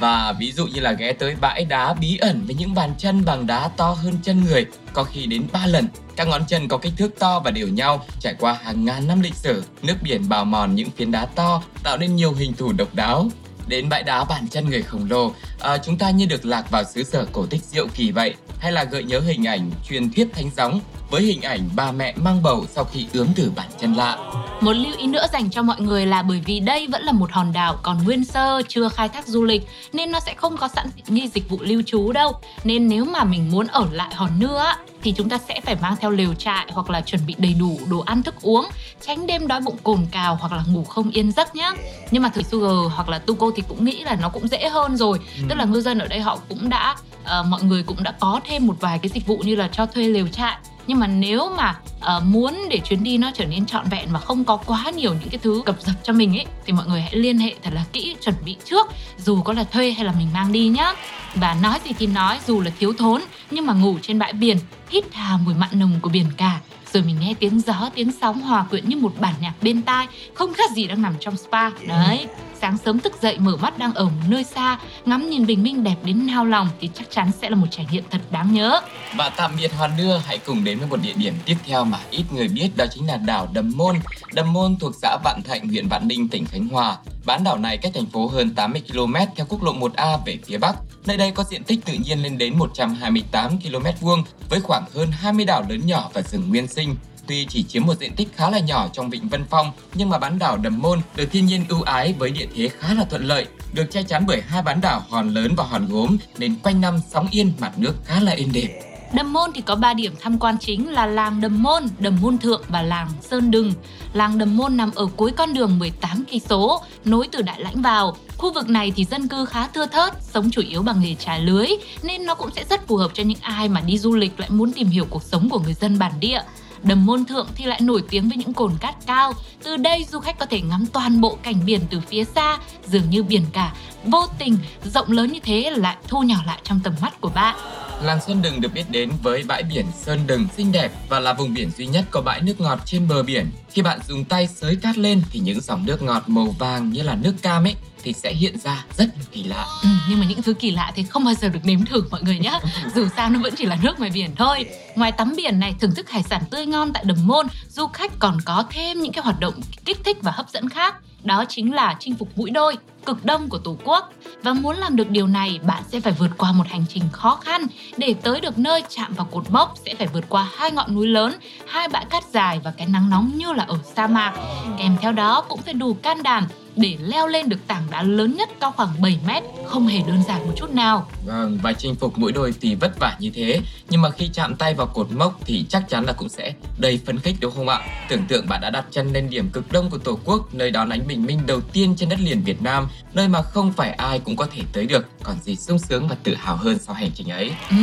và 0.00 0.32
ví 0.38 0.52
dụ 0.52 0.66
như 0.66 0.80
là 0.80 0.92
ghé 0.92 1.12
tới 1.12 1.36
bãi 1.40 1.64
đá 1.64 1.94
bí 1.94 2.16
ẩn 2.16 2.42
với 2.46 2.54
những 2.54 2.74
bàn 2.74 2.94
chân 2.98 3.24
bằng 3.24 3.46
đá 3.46 3.68
to 3.76 3.90
hơn 3.90 4.14
chân 4.22 4.44
người, 4.44 4.66
có 4.92 5.04
khi 5.04 5.26
đến 5.26 5.46
3 5.52 5.66
lần. 5.66 5.86
Các 6.16 6.28
ngón 6.28 6.42
chân 6.48 6.68
có 6.68 6.78
kích 6.78 6.92
thước 6.96 7.18
to 7.18 7.40
và 7.40 7.50
đều 7.50 7.68
nhau, 7.68 8.04
trải 8.20 8.34
qua 8.40 8.58
hàng 8.62 8.84
ngàn 8.84 9.08
năm 9.08 9.20
lịch 9.20 9.34
sử, 9.34 9.64
nước 9.82 9.94
biển 10.02 10.28
bào 10.28 10.44
mòn 10.44 10.74
những 10.74 10.90
phiến 10.90 11.12
đá 11.12 11.26
to, 11.26 11.62
tạo 11.82 11.96
nên 11.96 12.16
nhiều 12.16 12.32
hình 12.32 12.52
thù 12.52 12.72
độc 12.72 12.94
đáo. 12.94 13.28
Đến 13.66 13.88
bãi 13.88 14.02
đá 14.02 14.24
bàn 14.24 14.48
chân 14.50 14.70
người 14.70 14.82
khổng 14.82 15.10
lồ, 15.10 15.32
à, 15.60 15.78
chúng 15.78 15.98
ta 15.98 16.10
như 16.10 16.26
được 16.26 16.44
lạc 16.44 16.70
vào 16.70 16.84
xứ 16.84 17.02
sở 17.02 17.26
cổ 17.32 17.46
tích 17.46 17.62
diệu 17.64 17.86
kỳ 17.94 18.10
vậy, 18.10 18.34
hay 18.58 18.72
là 18.72 18.84
gợi 18.84 19.04
nhớ 19.04 19.20
hình 19.20 19.46
ảnh 19.46 19.70
truyền 19.88 20.12
thuyết 20.12 20.28
thánh 20.32 20.50
gióng 20.56 20.80
với 21.10 21.22
hình 21.22 21.42
ảnh 21.42 21.68
bà 21.76 21.92
mẹ 21.92 22.14
mang 22.16 22.42
bầu 22.42 22.64
sau 22.68 22.84
khi 22.84 23.06
ướm 23.12 23.26
từ 23.36 23.52
bàn 23.56 23.68
chân 23.80 23.94
lạ. 23.94 24.18
Một 24.60 24.72
lưu 24.72 24.92
ý 24.98 25.06
nữa 25.06 25.26
dành 25.32 25.50
cho 25.50 25.62
mọi 25.62 25.80
người 25.80 26.06
là 26.06 26.22
bởi 26.22 26.42
vì 26.46 26.60
đây 26.60 26.86
vẫn 26.86 27.02
là 27.02 27.12
một 27.12 27.32
hòn 27.32 27.52
đảo 27.52 27.78
còn 27.82 28.04
nguyên 28.04 28.24
sơ, 28.24 28.62
chưa 28.68 28.88
khai 28.88 29.08
thác 29.08 29.26
du 29.26 29.44
lịch 29.44 29.68
nên 29.92 30.12
nó 30.12 30.20
sẽ 30.20 30.34
không 30.34 30.56
có 30.56 30.68
sẵn 30.68 30.86
nghi 31.06 31.28
dịch 31.34 31.48
vụ 31.48 31.58
lưu 31.60 31.82
trú 31.86 32.12
đâu. 32.12 32.32
Nên 32.64 32.88
nếu 32.88 33.04
mà 33.04 33.24
mình 33.24 33.50
muốn 33.50 33.66
ở 33.66 33.86
lại 33.92 34.14
hòn 34.14 34.30
nưa 34.38 34.72
thì 35.02 35.12
chúng 35.12 35.28
ta 35.28 35.38
sẽ 35.48 35.60
phải 35.64 35.76
mang 35.80 35.96
theo 36.00 36.10
lều 36.10 36.34
trại 36.34 36.66
hoặc 36.72 36.90
là 36.90 37.00
chuẩn 37.00 37.26
bị 37.26 37.34
đầy 37.38 37.54
đủ 37.54 37.80
đồ 37.90 38.00
ăn 38.00 38.22
thức 38.22 38.34
uống, 38.42 38.68
tránh 39.06 39.26
đêm 39.26 39.46
đói 39.46 39.60
bụng 39.60 39.76
cồn 39.82 40.06
cào 40.10 40.38
hoặc 40.40 40.52
là 40.52 40.62
ngủ 40.68 40.84
không 40.84 41.10
yên 41.10 41.32
giấc 41.32 41.56
nhá. 41.56 41.72
Nhưng 42.10 42.22
mà 42.22 42.28
thử 42.28 42.42
Sugar 42.42 42.92
hoặc 42.94 43.08
là 43.08 43.18
Tuko 43.18 43.50
thì 43.56 43.62
cũng 43.68 43.84
nghĩ 43.84 44.02
là 44.04 44.16
nó 44.20 44.28
cũng 44.28 44.48
dễ 44.48 44.68
hơn 44.68 44.96
rồi. 44.96 45.18
Ừ. 45.36 45.42
Tức 45.48 45.54
là 45.54 45.64
ngư 45.64 45.80
dân 45.80 45.98
ở 45.98 46.08
đây 46.08 46.20
họ 46.20 46.38
cũng 46.48 46.68
đã 46.68 46.96
uh, 47.22 47.46
mọi 47.46 47.62
người 47.62 47.82
cũng 47.82 48.02
đã 48.02 48.14
có 48.20 48.40
thêm 48.48 48.66
một 48.66 48.76
vài 48.80 48.98
cái 48.98 49.10
dịch 49.14 49.26
vụ 49.26 49.36
như 49.36 49.56
là 49.56 49.68
cho 49.72 49.86
thuê 49.86 50.04
lều 50.04 50.28
trại 50.28 50.56
nhưng 50.86 50.98
mà 50.98 51.06
nếu 51.06 51.50
mà 51.56 51.78
uh, 52.16 52.24
muốn 52.24 52.68
để 52.70 52.78
chuyến 52.84 53.04
đi 53.04 53.18
nó 53.18 53.30
trở 53.34 53.44
nên 53.44 53.66
trọn 53.66 53.88
vẹn 53.90 54.08
và 54.12 54.20
không 54.20 54.44
có 54.44 54.56
quá 54.56 54.90
nhiều 54.96 55.14
những 55.20 55.28
cái 55.30 55.38
thứ 55.42 55.62
cập 55.66 55.82
dập 55.82 55.94
cho 56.02 56.12
mình 56.12 56.36
ấy 56.38 56.46
thì 56.66 56.72
mọi 56.72 56.86
người 56.86 57.00
hãy 57.00 57.16
liên 57.16 57.38
hệ 57.38 57.54
thật 57.62 57.70
là 57.74 57.84
kỹ 57.92 58.16
chuẩn 58.24 58.34
bị 58.44 58.56
trước 58.64 58.86
dù 59.18 59.42
có 59.42 59.52
là 59.52 59.64
thuê 59.64 59.90
hay 59.92 60.04
là 60.04 60.12
mình 60.18 60.28
mang 60.34 60.52
đi 60.52 60.68
nhá. 60.68 60.94
Và 61.34 61.54
nói 61.62 61.78
gì 61.84 61.90
thì 61.98 62.06
nói 62.06 62.38
dù 62.46 62.60
là 62.60 62.70
thiếu 62.78 62.92
thốn 62.98 63.22
nhưng 63.50 63.66
mà 63.66 63.72
ngủ 63.72 63.98
trên 64.02 64.18
bãi 64.18 64.32
biển 64.32 64.58
hít 64.88 65.04
hà 65.12 65.36
mùi 65.36 65.54
mặn 65.54 65.70
nồng 65.72 66.00
của 66.02 66.08
biển 66.08 66.26
cả 66.36 66.60
rồi 66.92 67.02
mình 67.02 67.16
nghe 67.20 67.34
tiếng 67.40 67.60
gió, 67.60 67.90
tiếng 67.94 68.12
sóng 68.20 68.40
hòa 68.40 68.66
quyện 68.70 68.88
như 68.88 68.96
một 68.96 69.12
bản 69.20 69.34
nhạc 69.40 69.54
bên 69.62 69.82
tai, 69.82 70.06
không 70.34 70.54
khác 70.54 70.70
gì 70.70 70.86
đang 70.86 71.02
nằm 71.02 71.14
trong 71.20 71.36
spa. 71.36 71.70
Đấy, 71.70 72.26
sáng 72.60 72.78
sớm 72.84 73.00
thức 73.00 73.22
dậy 73.22 73.38
mở 73.38 73.56
mắt 73.56 73.78
đang 73.78 73.94
ở 73.94 74.04
một 74.04 74.22
nơi 74.28 74.44
xa, 74.44 74.78
ngắm 75.04 75.30
nhìn 75.30 75.46
bình 75.46 75.62
minh 75.62 75.84
đẹp 75.84 75.96
đến 76.04 76.26
nao 76.26 76.44
lòng 76.44 76.68
thì 76.80 76.90
chắc 76.94 77.10
chắn 77.10 77.30
sẽ 77.40 77.50
là 77.50 77.56
một 77.56 77.66
trải 77.70 77.86
nghiệm 77.92 78.04
thật 78.10 78.20
đáng 78.30 78.54
nhớ. 78.54 78.80
Và 79.16 79.30
tạm 79.30 79.50
biệt 79.58 79.72
hoàn 79.72 79.96
Nưa, 79.96 80.22
hãy 80.26 80.38
cùng 80.38 80.64
đến 80.64 80.78
với 80.78 80.88
một 80.88 81.00
địa 81.02 81.12
điểm 81.16 81.34
tiếp 81.44 81.56
theo 81.66 81.84
mà 81.84 81.98
ít 82.10 82.24
người 82.32 82.48
biết, 82.48 82.70
đó 82.76 82.84
chính 82.94 83.06
là 83.06 83.16
đảo 83.16 83.48
Đầm 83.52 83.72
Môn. 83.76 83.96
Đầm 84.32 84.52
Môn 84.52 84.76
thuộc 84.80 84.92
xã 85.02 85.18
Vạn 85.24 85.42
Thạnh, 85.42 85.68
huyện 85.68 85.88
Vạn 85.88 86.08
Ninh, 86.08 86.28
tỉnh 86.28 86.44
Khánh 86.46 86.68
Hòa. 86.68 86.96
Bán 87.26 87.44
đảo 87.44 87.58
này 87.58 87.76
cách 87.76 87.92
thành 87.94 88.06
phố 88.06 88.26
hơn 88.26 88.54
80 88.54 88.82
km 88.92 89.14
theo 89.36 89.46
quốc 89.48 89.62
lộ 89.62 89.72
1A 89.72 90.18
về 90.26 90.38
phía 90.46 90.58
bắc. 90.58 90.76
Nơi 91.06 91.16
đây 91.16 91.30
có 91.30 91.44
diện 91.50 91.64
tích 91.64 91.84
tự 91.84 91.92
nhiên 91.92 92.22
lên 92.22 92.38
đến 92.38 92.58
128 92.58 93.58
km 93.58 93.86
vuông 94.00 94.24
với 94.48 94.60
khoảng 94.60 94.84
hơn 94.94 95.10
20 95.10 95.44
đảo 95.44 95.64
lớn 95.68 95.80
nhỏ 95.86 96.10
và 96.12 96.22
rừng 96.22 96.48
nguyên 96.48 96.66
sinh. 96.66 96.79
Tuy 97.26 97.46
chỉ 97.48 97.62
chiếm 97.62 97.86
một 97.86 97.94
diện 98.00 98.12
tích 98.16 98.28
khá 98.36 98.50
là 98.50 98.58
nhỏ 98.58 98.88
trong 98.92 99.10
vịnh 99.10 99.28
Vân 99.28 99.44
Phong, 99.50 99.72
nhưng 99.94 100.08
mà 100.08 100.18
bán 100.18 100.38
đảo 100.38 100.56
Đầm 100.56 100.82
Môn 100.82 101.00
được 101.16 101.26
thiên 101.32 101.46
nhiên 101.46 101.64
ưu 101.68 101.82
ái 101.82 102.14
với 102.18 102.30
địa 102.30 102.46
thế 102.56 102.68
khá 102.78 102.94
là 102.94 103.04
thuận 103.04 103.24
lợi, 103.24 103.46
được 103.72 103.84
che 103.90 104.02
chắn 104.02 104.24
bởi 104.26 104.40
hai 104.40 104.62
bán 104.62 104.80
đảo 104.80 105.02
Hòn 105.08 105.28
Lớn 105.34 105.54
và 105.56 105.64
Hòn 105.64 105.88
Gốm 105.88 106.16
nên 106.38 106.54
quanh 106.62 106.80
năm 106.80 107.00
sóng 107.10 107.28
yên 107.30 107.52
mặt 107.60 107.72
nước 107.78 107.94
khá 108.04 108.20
là 108.20 108.32
êm 108.32 108.52
đềm. 108.52 108.70
Đầm 109.12 109.32
Môn 109.32 109.50
thì 109.54 109.60
có 109.60 109.74
3 109.74 109.94
điểm 109.94 110.14
tham 110.20 110.38
quan 110.38 110.56
chính 110.60 110.90
là 110.92 111.06
làng 111.06 111.40
Đầm 111.40 111.62
Môn, 111.62 111.82
Đầm 111.98 112.18
Môn 112.20 112.38
Thượng 112.38 112.62
và 112.68 112.82
làng 112.82 113.08
Sơn 113.22 113.50
Đừng. 113.50 113.72
Làng 114.12 114.38
Đầm 114.38 114.56
Môn 114.56 114.76
nằm 114.76 114.90
ở 114.94 115.06
cuối 115.16 115.32
con 115.32 115.54
đường 115.54 115.78
18 115.78 116.24
cây 116.30 116.40
số 116.48 116.82
nối 117.04 117.28
từ 117.32 117.42
Đại 117.42 117.60
Lãnh 117.60 117.82
vào. 117.82 118.16
Khu 118.36 118.52
vực 118.52 118.68
này 118.68 118.92
thì 118.96 119.04
dân 119.04 119.28
cư 119.28 119.44
khá 119.44 119.68
thưa 119.68 119.86
thớt, 119.86 120.12
sống 120.22 120.50
chủ 120.50 120.62
yếu 120.68 120.82
bằng 120.82 121.00
nghề 121.00 121.14
trà 121.14 121.38
lưới 121.38 121.66
nên 122.02 122.26
nó 122.26 122.34
cũng 122.34 122.50
sẽ 122.56 122.64
rất 122.70 122.88
phù 122.88 122.96
hợp 122.96 123.10
cho 123.14 123.22
những 123.22 123.38
ai 123.40 123.68
mà 123.68 123.80
đi 123.80 123.98
du 123.98 124.14
lịch 124.14 124.40
lại 124.40 124.50
muốn 124.50 124.72
tìm 124.72 124.86
hiểu 124.86 125.06
cuộc 125.10 125.22
sống 125.22 125.48
của 125.50 125.58
người 125.58 125.74
dân 125.74 125.98
bản 125.98 126.12
địa. 126.20 126.40
Đầm 126.82 127.06
Môn 127.06 127.24
Thượng 127.24 127.48
thì 127.54 127.64
lại 127.64 127.80
nổi 127.80 128.02
tiếng 128.10 128.28
với 128.28 128.36
những 128.36 128.52
cồn 128.52 128.72
cát 128.80 128.94
cao. 129.06 129.32
Từ 129.62 129.76
đây 129.76 130.06
du 130.12 130.20
khách 130.20 130.38
có 130.38 130.46
thể 130.46 130.60
ngắm 130.60 130.84
toàn 130.92 131.20
bộ 131.20 131.38
cảnh 131.42 131.62
biển 131.64 131.80
từ 131.90 132.00
phía 132.00 132.24
xa, 132.24 132.58
dường 132.86 133.10
như 133.10 133.22
biển 133.22 133.44
cả 133.52 133.72
vô 134.04 134.26
tình 134.38 134.56
rộng 134.84 135.12
lớn 135.12 135.32
như 135.32 135.40
thế 135.40 135.70
lại 135.76 135.96
thu 136.08 136.22
nhỏ 136.22 136.36
lại 136.46 136.58
trong 136.64 136.80
tầm 136.84 136.94
mắt 137.00 137.20
của 137.20 137.30
bạn. 137.34 137.56
Làng 138.02 138.18
Sơn 138.26 138.42
Đừng 138.42 138.60
được 138.60 138.72
biết 138.74 138.84
đến 138.90 139.10
với 139.22 139.42
bãi 139.42 139.62
biển 139.62 139.86
Sơn 140.02 140.20
Đừng 140.26 140.46
xinh 140.56 140.72
đẹp 140.72 140.92
và 141.08 141.20
là 141.20 141.32
vùng 141.32 141.54
biển 141.54 141.70
duy 141.78 141.86
nhất 141.86 142.04
có 142.10 142.20
bãi 142.20 142.40
nước 142.40 142.60
ngọt 142.60 142.78
trên 142.84 143.08
bờ 143.08 143.22
biển. 143.22 143.50
Khi 143.70 143.82
bạn 143.82 143.98
dùng 144.08 144.24
tay 144.24 144.46
xới 144.46 144.76
cát 144.76 144.98
lên 144.98 145.22
thì 145.30 145.40
những 145.40 145.60
dòng 145.60 145.86
nước 145.86 146.02
ngọt 146.02 146.22
màu 146.26 146.54
vàng 146.58 146.90
như 146.90 147.02
là 147.02 147.14
nước 147.14 147.34
cam 147.42 147.64
ấy 147.64 147.74
thì 148.02 148.12
sẽ 148.12 148.32
hiện 148.32 148.58
ra 148.58 148.84
rất 148.96 149.04
là 149.04 149.24
kỳ 149.32 149.44
lạ. 149.44 149.66
Ừ, 149.82 149.88
nhưng 150.08 150.20
mà 150.20 150.26
những 150.26 150.42
thứ 150.42 150.54
kỳ 150.54 150.70
lạ 150.70 150.92
thì 150.94 151.02
không 151.02 151.24
bao 151.24 151.34
giờ 151.34 151.48
được 151.48 151.60
nếm 151.64 151.84
thử 151.84 152.02
mọi 152.10 152.22
người 152.22 152.38
nhé. 152.38 152.60
Dù 152.94 153.08
sao 153.16 153.30
nó 153.30 153.40
vẫn 153.40 153.54
chỉ 153.56 153.66
là 153.66 153.78
nước 153.82 153.98
ngoài 153.98 154.10
biển 154.14 154.30
thôi. 154.36 154.66
Ngoài 154.96 155.12
tắm 155.12 155.34
biển 155.36 155.60
này 155.60 155.74
thưởng 155.80 155.94
thức 155.94 156.10
hải 156.10 156.22
sản 156.22 156.42
tươi 156.50 156.66
ngon 156.66 156.92
tại 156.92 157.04
Đầm 157.06 157.26
Môn, 157.26 157.46
du 157.68 157.86
khách 157.86 158.12
còn 158.18 158.38
có 158.44 158.64
thêm 158.70 159.00
những 159.00 159.12
cái 159.12 159.24
hoạt 159.24 159.40
động 159.40 159.54
kích 159.84 159.98
thích 160.04 160.16
và 160.22 160.32
hấp 160.32 160.50
dẫn 160.50 160.68
khác. 160.68 160.94
Đó 161.24 161.44
chính 161.48 161.74
là 161.74 161.96
chinh 162.00 162.16
phục 162.16 162.38
mũi 162.38 162.50
đôi, 162.50 162.76
cực 163.06 163.24
đông 163.24 163.48
của 163.48 163.58
Tổ 163.58 163.76
quốc. 163.84 164.12
Và 164.42 164.52
muốn 164.52 164.76
làm 164.76 164.96
được 164.96 165.10
điều 165.10 165.26
này, 165.26 165.60
bạn 165.66 165.82
sẽ 165.92 166.00
phải 166.00 166.12
vượt 166.12 166.30
qua 166.38 166.52
một 166.52 166.64
hành 166.68 166.84
trình 166.88 167.02
khó 167.12 167.36
khăn. 167.44 167.66
Để 167.96 168.14
tới 168.22 168.40
được 168.40 168.58
nơi 168.58 168.82
chạm 168.88 169.14
vào 169.14 169.26
cột 169.30 169.50
mốc 169.50 169.74
sẽ 169.86 169.94
phải 169.94 170.06
vượt 170.06 170.24
qua 170.28 170.48
hai 170.56 170.70
ngọn 170.70 170.94
núi 170.94 171.06
lớn, 171.06 171.36
hai 171.66 171.88
bãi 171.88 172.04
cát 172.04 172.24
dài 172.32 172.60
và 172.64 172.70
cái 172.70 172.86
nắng 172.86 173.10
nóng 173.10 173.32
như 173.36 173.52
là 173.52 173.64
ở 173.68 173.78
sa 173.96 174.06
mạc. 174.06 174.32
Kèm 174.78 174.96
theo 175.00 175.12
đó 175.12 175.44
cũng 175.48 175.62
phải 175.62 175.74
đủ 175.74 175.94
can 176.02 176.22
đảm 176.22 176.46
để 176.76 176.96
leo 177.00 177.26
lên 177.26 177.48
được 177.48 177.66
tảng 177.66 177.82
đá 177.90 178.02
lớn 178.02 178.36
nhất 178.36 178.48
cao 178.60 178.72
khoảng 178.76 179.02
7 179.02 179.18
mét 179.26 179.42
không 179.66 179.86
hề 179.86 179.98
đơn 180.06 180.22
giản 180.28 180.46
một 180.46 180.52
chút 180.56 180.70
nào. 180.70 181.06
Vâng, 181.26 181.58
và 181.62 181.72
chinh 181.72 181.94
phục 181.94 182.18
mũi 182.18 182.32
đôi 182.32 182.54
thì 182.60 182.74
vất 182.74 182.98
vả 182.98 183.16
như 183.18 183.30
thế, 183.34 183.60
nhưng 183.90 184.02
mà 184.02 184.10
khi 184.10 184.30
chạm 184.32 184.54
tay 184.54 184.74
vào 184.74 184.86
cột 184.86 185.12
mốc 185.12 185.40
thì 185.44 185.64
chắc 185.68 185.88
chắn 185.88 186.04
là 186.04 186.12
cũng 186.12 186.28
sẽ 186.28 186.52
đầy 186.78 187.00
phấn 187.06 187.18
khích 187.18 187.36
đúng 187.40 187.54
không 187.56 187.68
ạ? 187.68 187.80
Tưởng 188.08 188.22
tượng 188.28 188.48
bạn 188.48 188.60
đã 188.60 188.70
đặt 188.70 188.84
chân 188.90 189.12
lên 189.12 189.30
điểm 189.30 189.50
cực 189.50 189.72
đông 189.72 189.90
của 189.90 189.98
Tổ 189.98 190.18
quốc, 190.24 190.54
nơi 190.54 190.70
đón 190.70 190.88
ánh 190.88 191.06
bình 191.06 191.26
minh 191.26 191.40
đầu 191.46 191.60
tiên 191.60 191.94
trên 191.96 192.08
đất 192.08 192.18
liền 192.20 192.42
Việt 192.42 192.62
Nam, 192.62 192.88
nơi 193.12 193.28
mà 193.28 193.42
không 193.42 193.72
phải 193.72 193.90
ai 193.90 194.18
cũng 194.18 194.36
có 194.36 194.46
thể 194.54 194.62
tới 194.72 194.86
được, 194.86 195.06
còn 195.22 195.36
gì 195.42 195.56
sung 195.56 195.78
sướng 195.78 196.08
và 196.08 196.16
tự 196.22 196.34
hào 196.34 196.56
hơn 196.56 196.78
sau 196.78 196.94
hành 196.94 197.10
trình 197.14 197.28
ấy. 197.28 197.52
Ừ, 197.70 197.76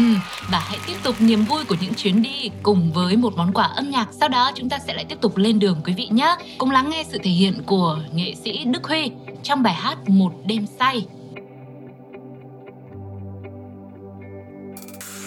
và 0.49 0.59
hãy 0.59 0.79
tiếp 0.87 0.95
tục 1.03 1.15
niềm 1.19 1.45
vui 1.45 1.65
của 1.65 1.75
những 1.81 1.93
chuyến 1.93 2.21
đi 2.21 2.49
cùng 2.63 2.91
với 2.91 3.17
một 3.17 3.33
món 3.37 3.53
quà 3.53 3.65
âm 3.65 3.89
nhạc. 3.89 4.07
Sau 4.19 4.29
đó 4.29 4.51
chúng 4.55 4.69
ta 4.69 4.79
sẽ 4.87 4.93
lại 4.93 5.05
tiếp 5.09 5.17
tục 5.21 5.37
lên 5.37 5.59
đường 5.59 5.81
quý 5.85 5.93
vị 5.93 6.07
nhé. 6.11 6.35
Cùng 6.57 6.71
lắng 6.71 6.89
nghe 6.89 7.03
sự 7.11 7.17
thể 7.23 7.31
hiện 7.31 7.63
của 7.65 7.99
nghệ 8.13 8.33
sĩ 8.43 8.63
Đức 8.65 8.76
Đức 8.77 8.87
Huy 8.87 9.11
trong 9.43 9.63
bài 9.63 9.73
hát 9.73 9.97
Một 10.09 10.31
đêm 10.45 10.65
say. 10.79 11.07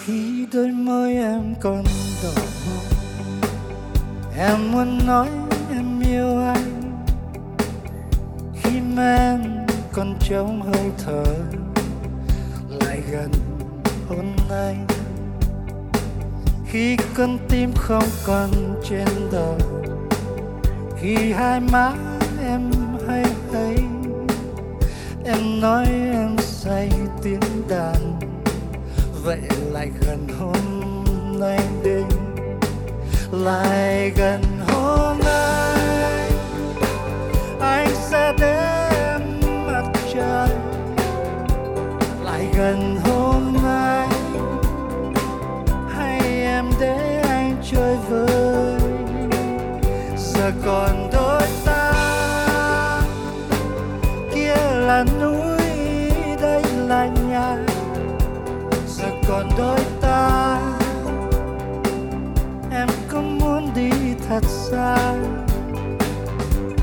Khi 0.03 0.47
đôi 0.53 0.67
môi 0.67 1.13
em 1.13 1.55
còn 1.61 1.83
đỏ 2.23 2.29
mong 2.67 2.85
Em 4.37 4.71
muốn 4.71 4.99
nói 5.07 5.29
em 5.71 5.99
yêu 6.09 6.39
anh 6.39 7.03
Khi 8.61 8.79
mà 8.95 9.15
em 9.15 9.65
còn 9.91 10.15
trong 10.19 10.61
hơi 10.61 10.91
thở, 11.05 11.23
Lại 12.69 13.01
gần 13.11 13.31
hôn 14.09 14.35
anh 14.49 14.87
Khi 16.67 16.97
con 17.15 17.37
tim 17.49 17.71
không 17.75 18.09
còn 18.25 18.49
trên 18.89 19.07
đời, 19.31 19.59
Khi 21.01 21.31
hai 21.31 21.59
má 21.59 21.93
ấy 23.53 23.77
em 25.25 25.61
nói 25.61 25.85
em 26.13 26.35
say 26.37 26.89
tiếng 27.23 27.67
đàn, 27.69 28.19
vậy 29.23 29.41
lại 29.71 29.91
gần 30.01 30.27
hôm 30.39 30.55
nay 31.39 31.59
đêm 31.83 32.07
lại 33.31 34.11
gần 34.17 34.41
hôm 34.67 35.17
nay, 35.25 36.31
anh 37.59 37.87
sẽ 38.09 38.33
đến 38.39 39.21
mặt 39.67 39.83
trời. 40.13 40.49
Lại 42.25 42.47
gần 42.57 42.97
hôm 43.03 43.53
nay, 43.63 44.07
hay 45.89 46.19
em 46.43 46.65
để 46.79 47.21
anh 47.27 47.55
chơi 47.71 47.97
với 48.09 48.79
giờ 50.17 50.51
còn 50.65 51.10
thật 64.31 64.43
xa 64.43 65.15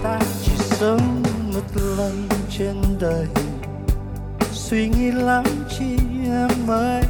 ta 0.03 0.19
chỉ 0.43 0.53
sống 0.57 1.23
một 1.55 1.83
lần 1.99 2.29
trên 2.59 2.77
đời 3.01 3.27
suy 4.53 4.89
nghĩ 4.89 5.11
lắm 5.11 5.45
chi 5.79 5.97
em 6.25 6.71
ơi 6.71 7.03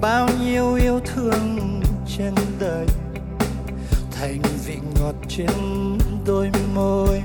bao 0.00 0.28
nhiêu 0.40 0.74
yêu 0.74 1.00
thương 1.04 1.80
trên 2.16 2.34
đời 2.60 2.86
thành 4.12 4.42
vị 4.66 4.76
ngọt 5.00 5.14
trên 5.28 5.98
đôi 6.26 6.50
môi 6.74 7.22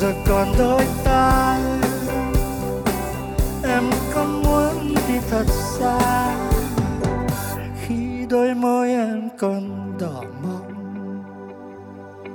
giờ 0.00 0.12
còn 0.26 0.48
đôi 0.58 0.86
ta 1.04 1.58
em 3.62 3.82
có 4.14 4.24
muốn 4.24 4.94
đi 5.08 5.18
thật 5.30 5.44
xa. 5.48 6.36
Khi 7.80 8.26
đôi 8.30 8.54
môi 8.54 8.90
em 8.90 9.28
còn 9.38 9.92
đỏ 10.00 10.22
mọng. 10.42 10.72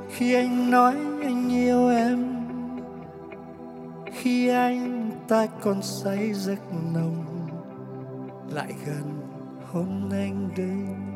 Khi 0.10 0.34
anh 0.34 0.72
nói 0.72 0.96
anh 1.24 1.50
yêu 1.50 1.90
em. 1.90 2.46
Khi 4.14 4.48
anh 4.48 5.12
ta 5.28 5.48
còn 5.62 5.82
say 5.82 6.34
giấc 6.34 6.60
nồng. 6.94 7.26
Lại 8.54 8.74
gần 8.86 9.22
hôn 9.72 10.10
anh 10.12 10.50
đây 10.58 11.11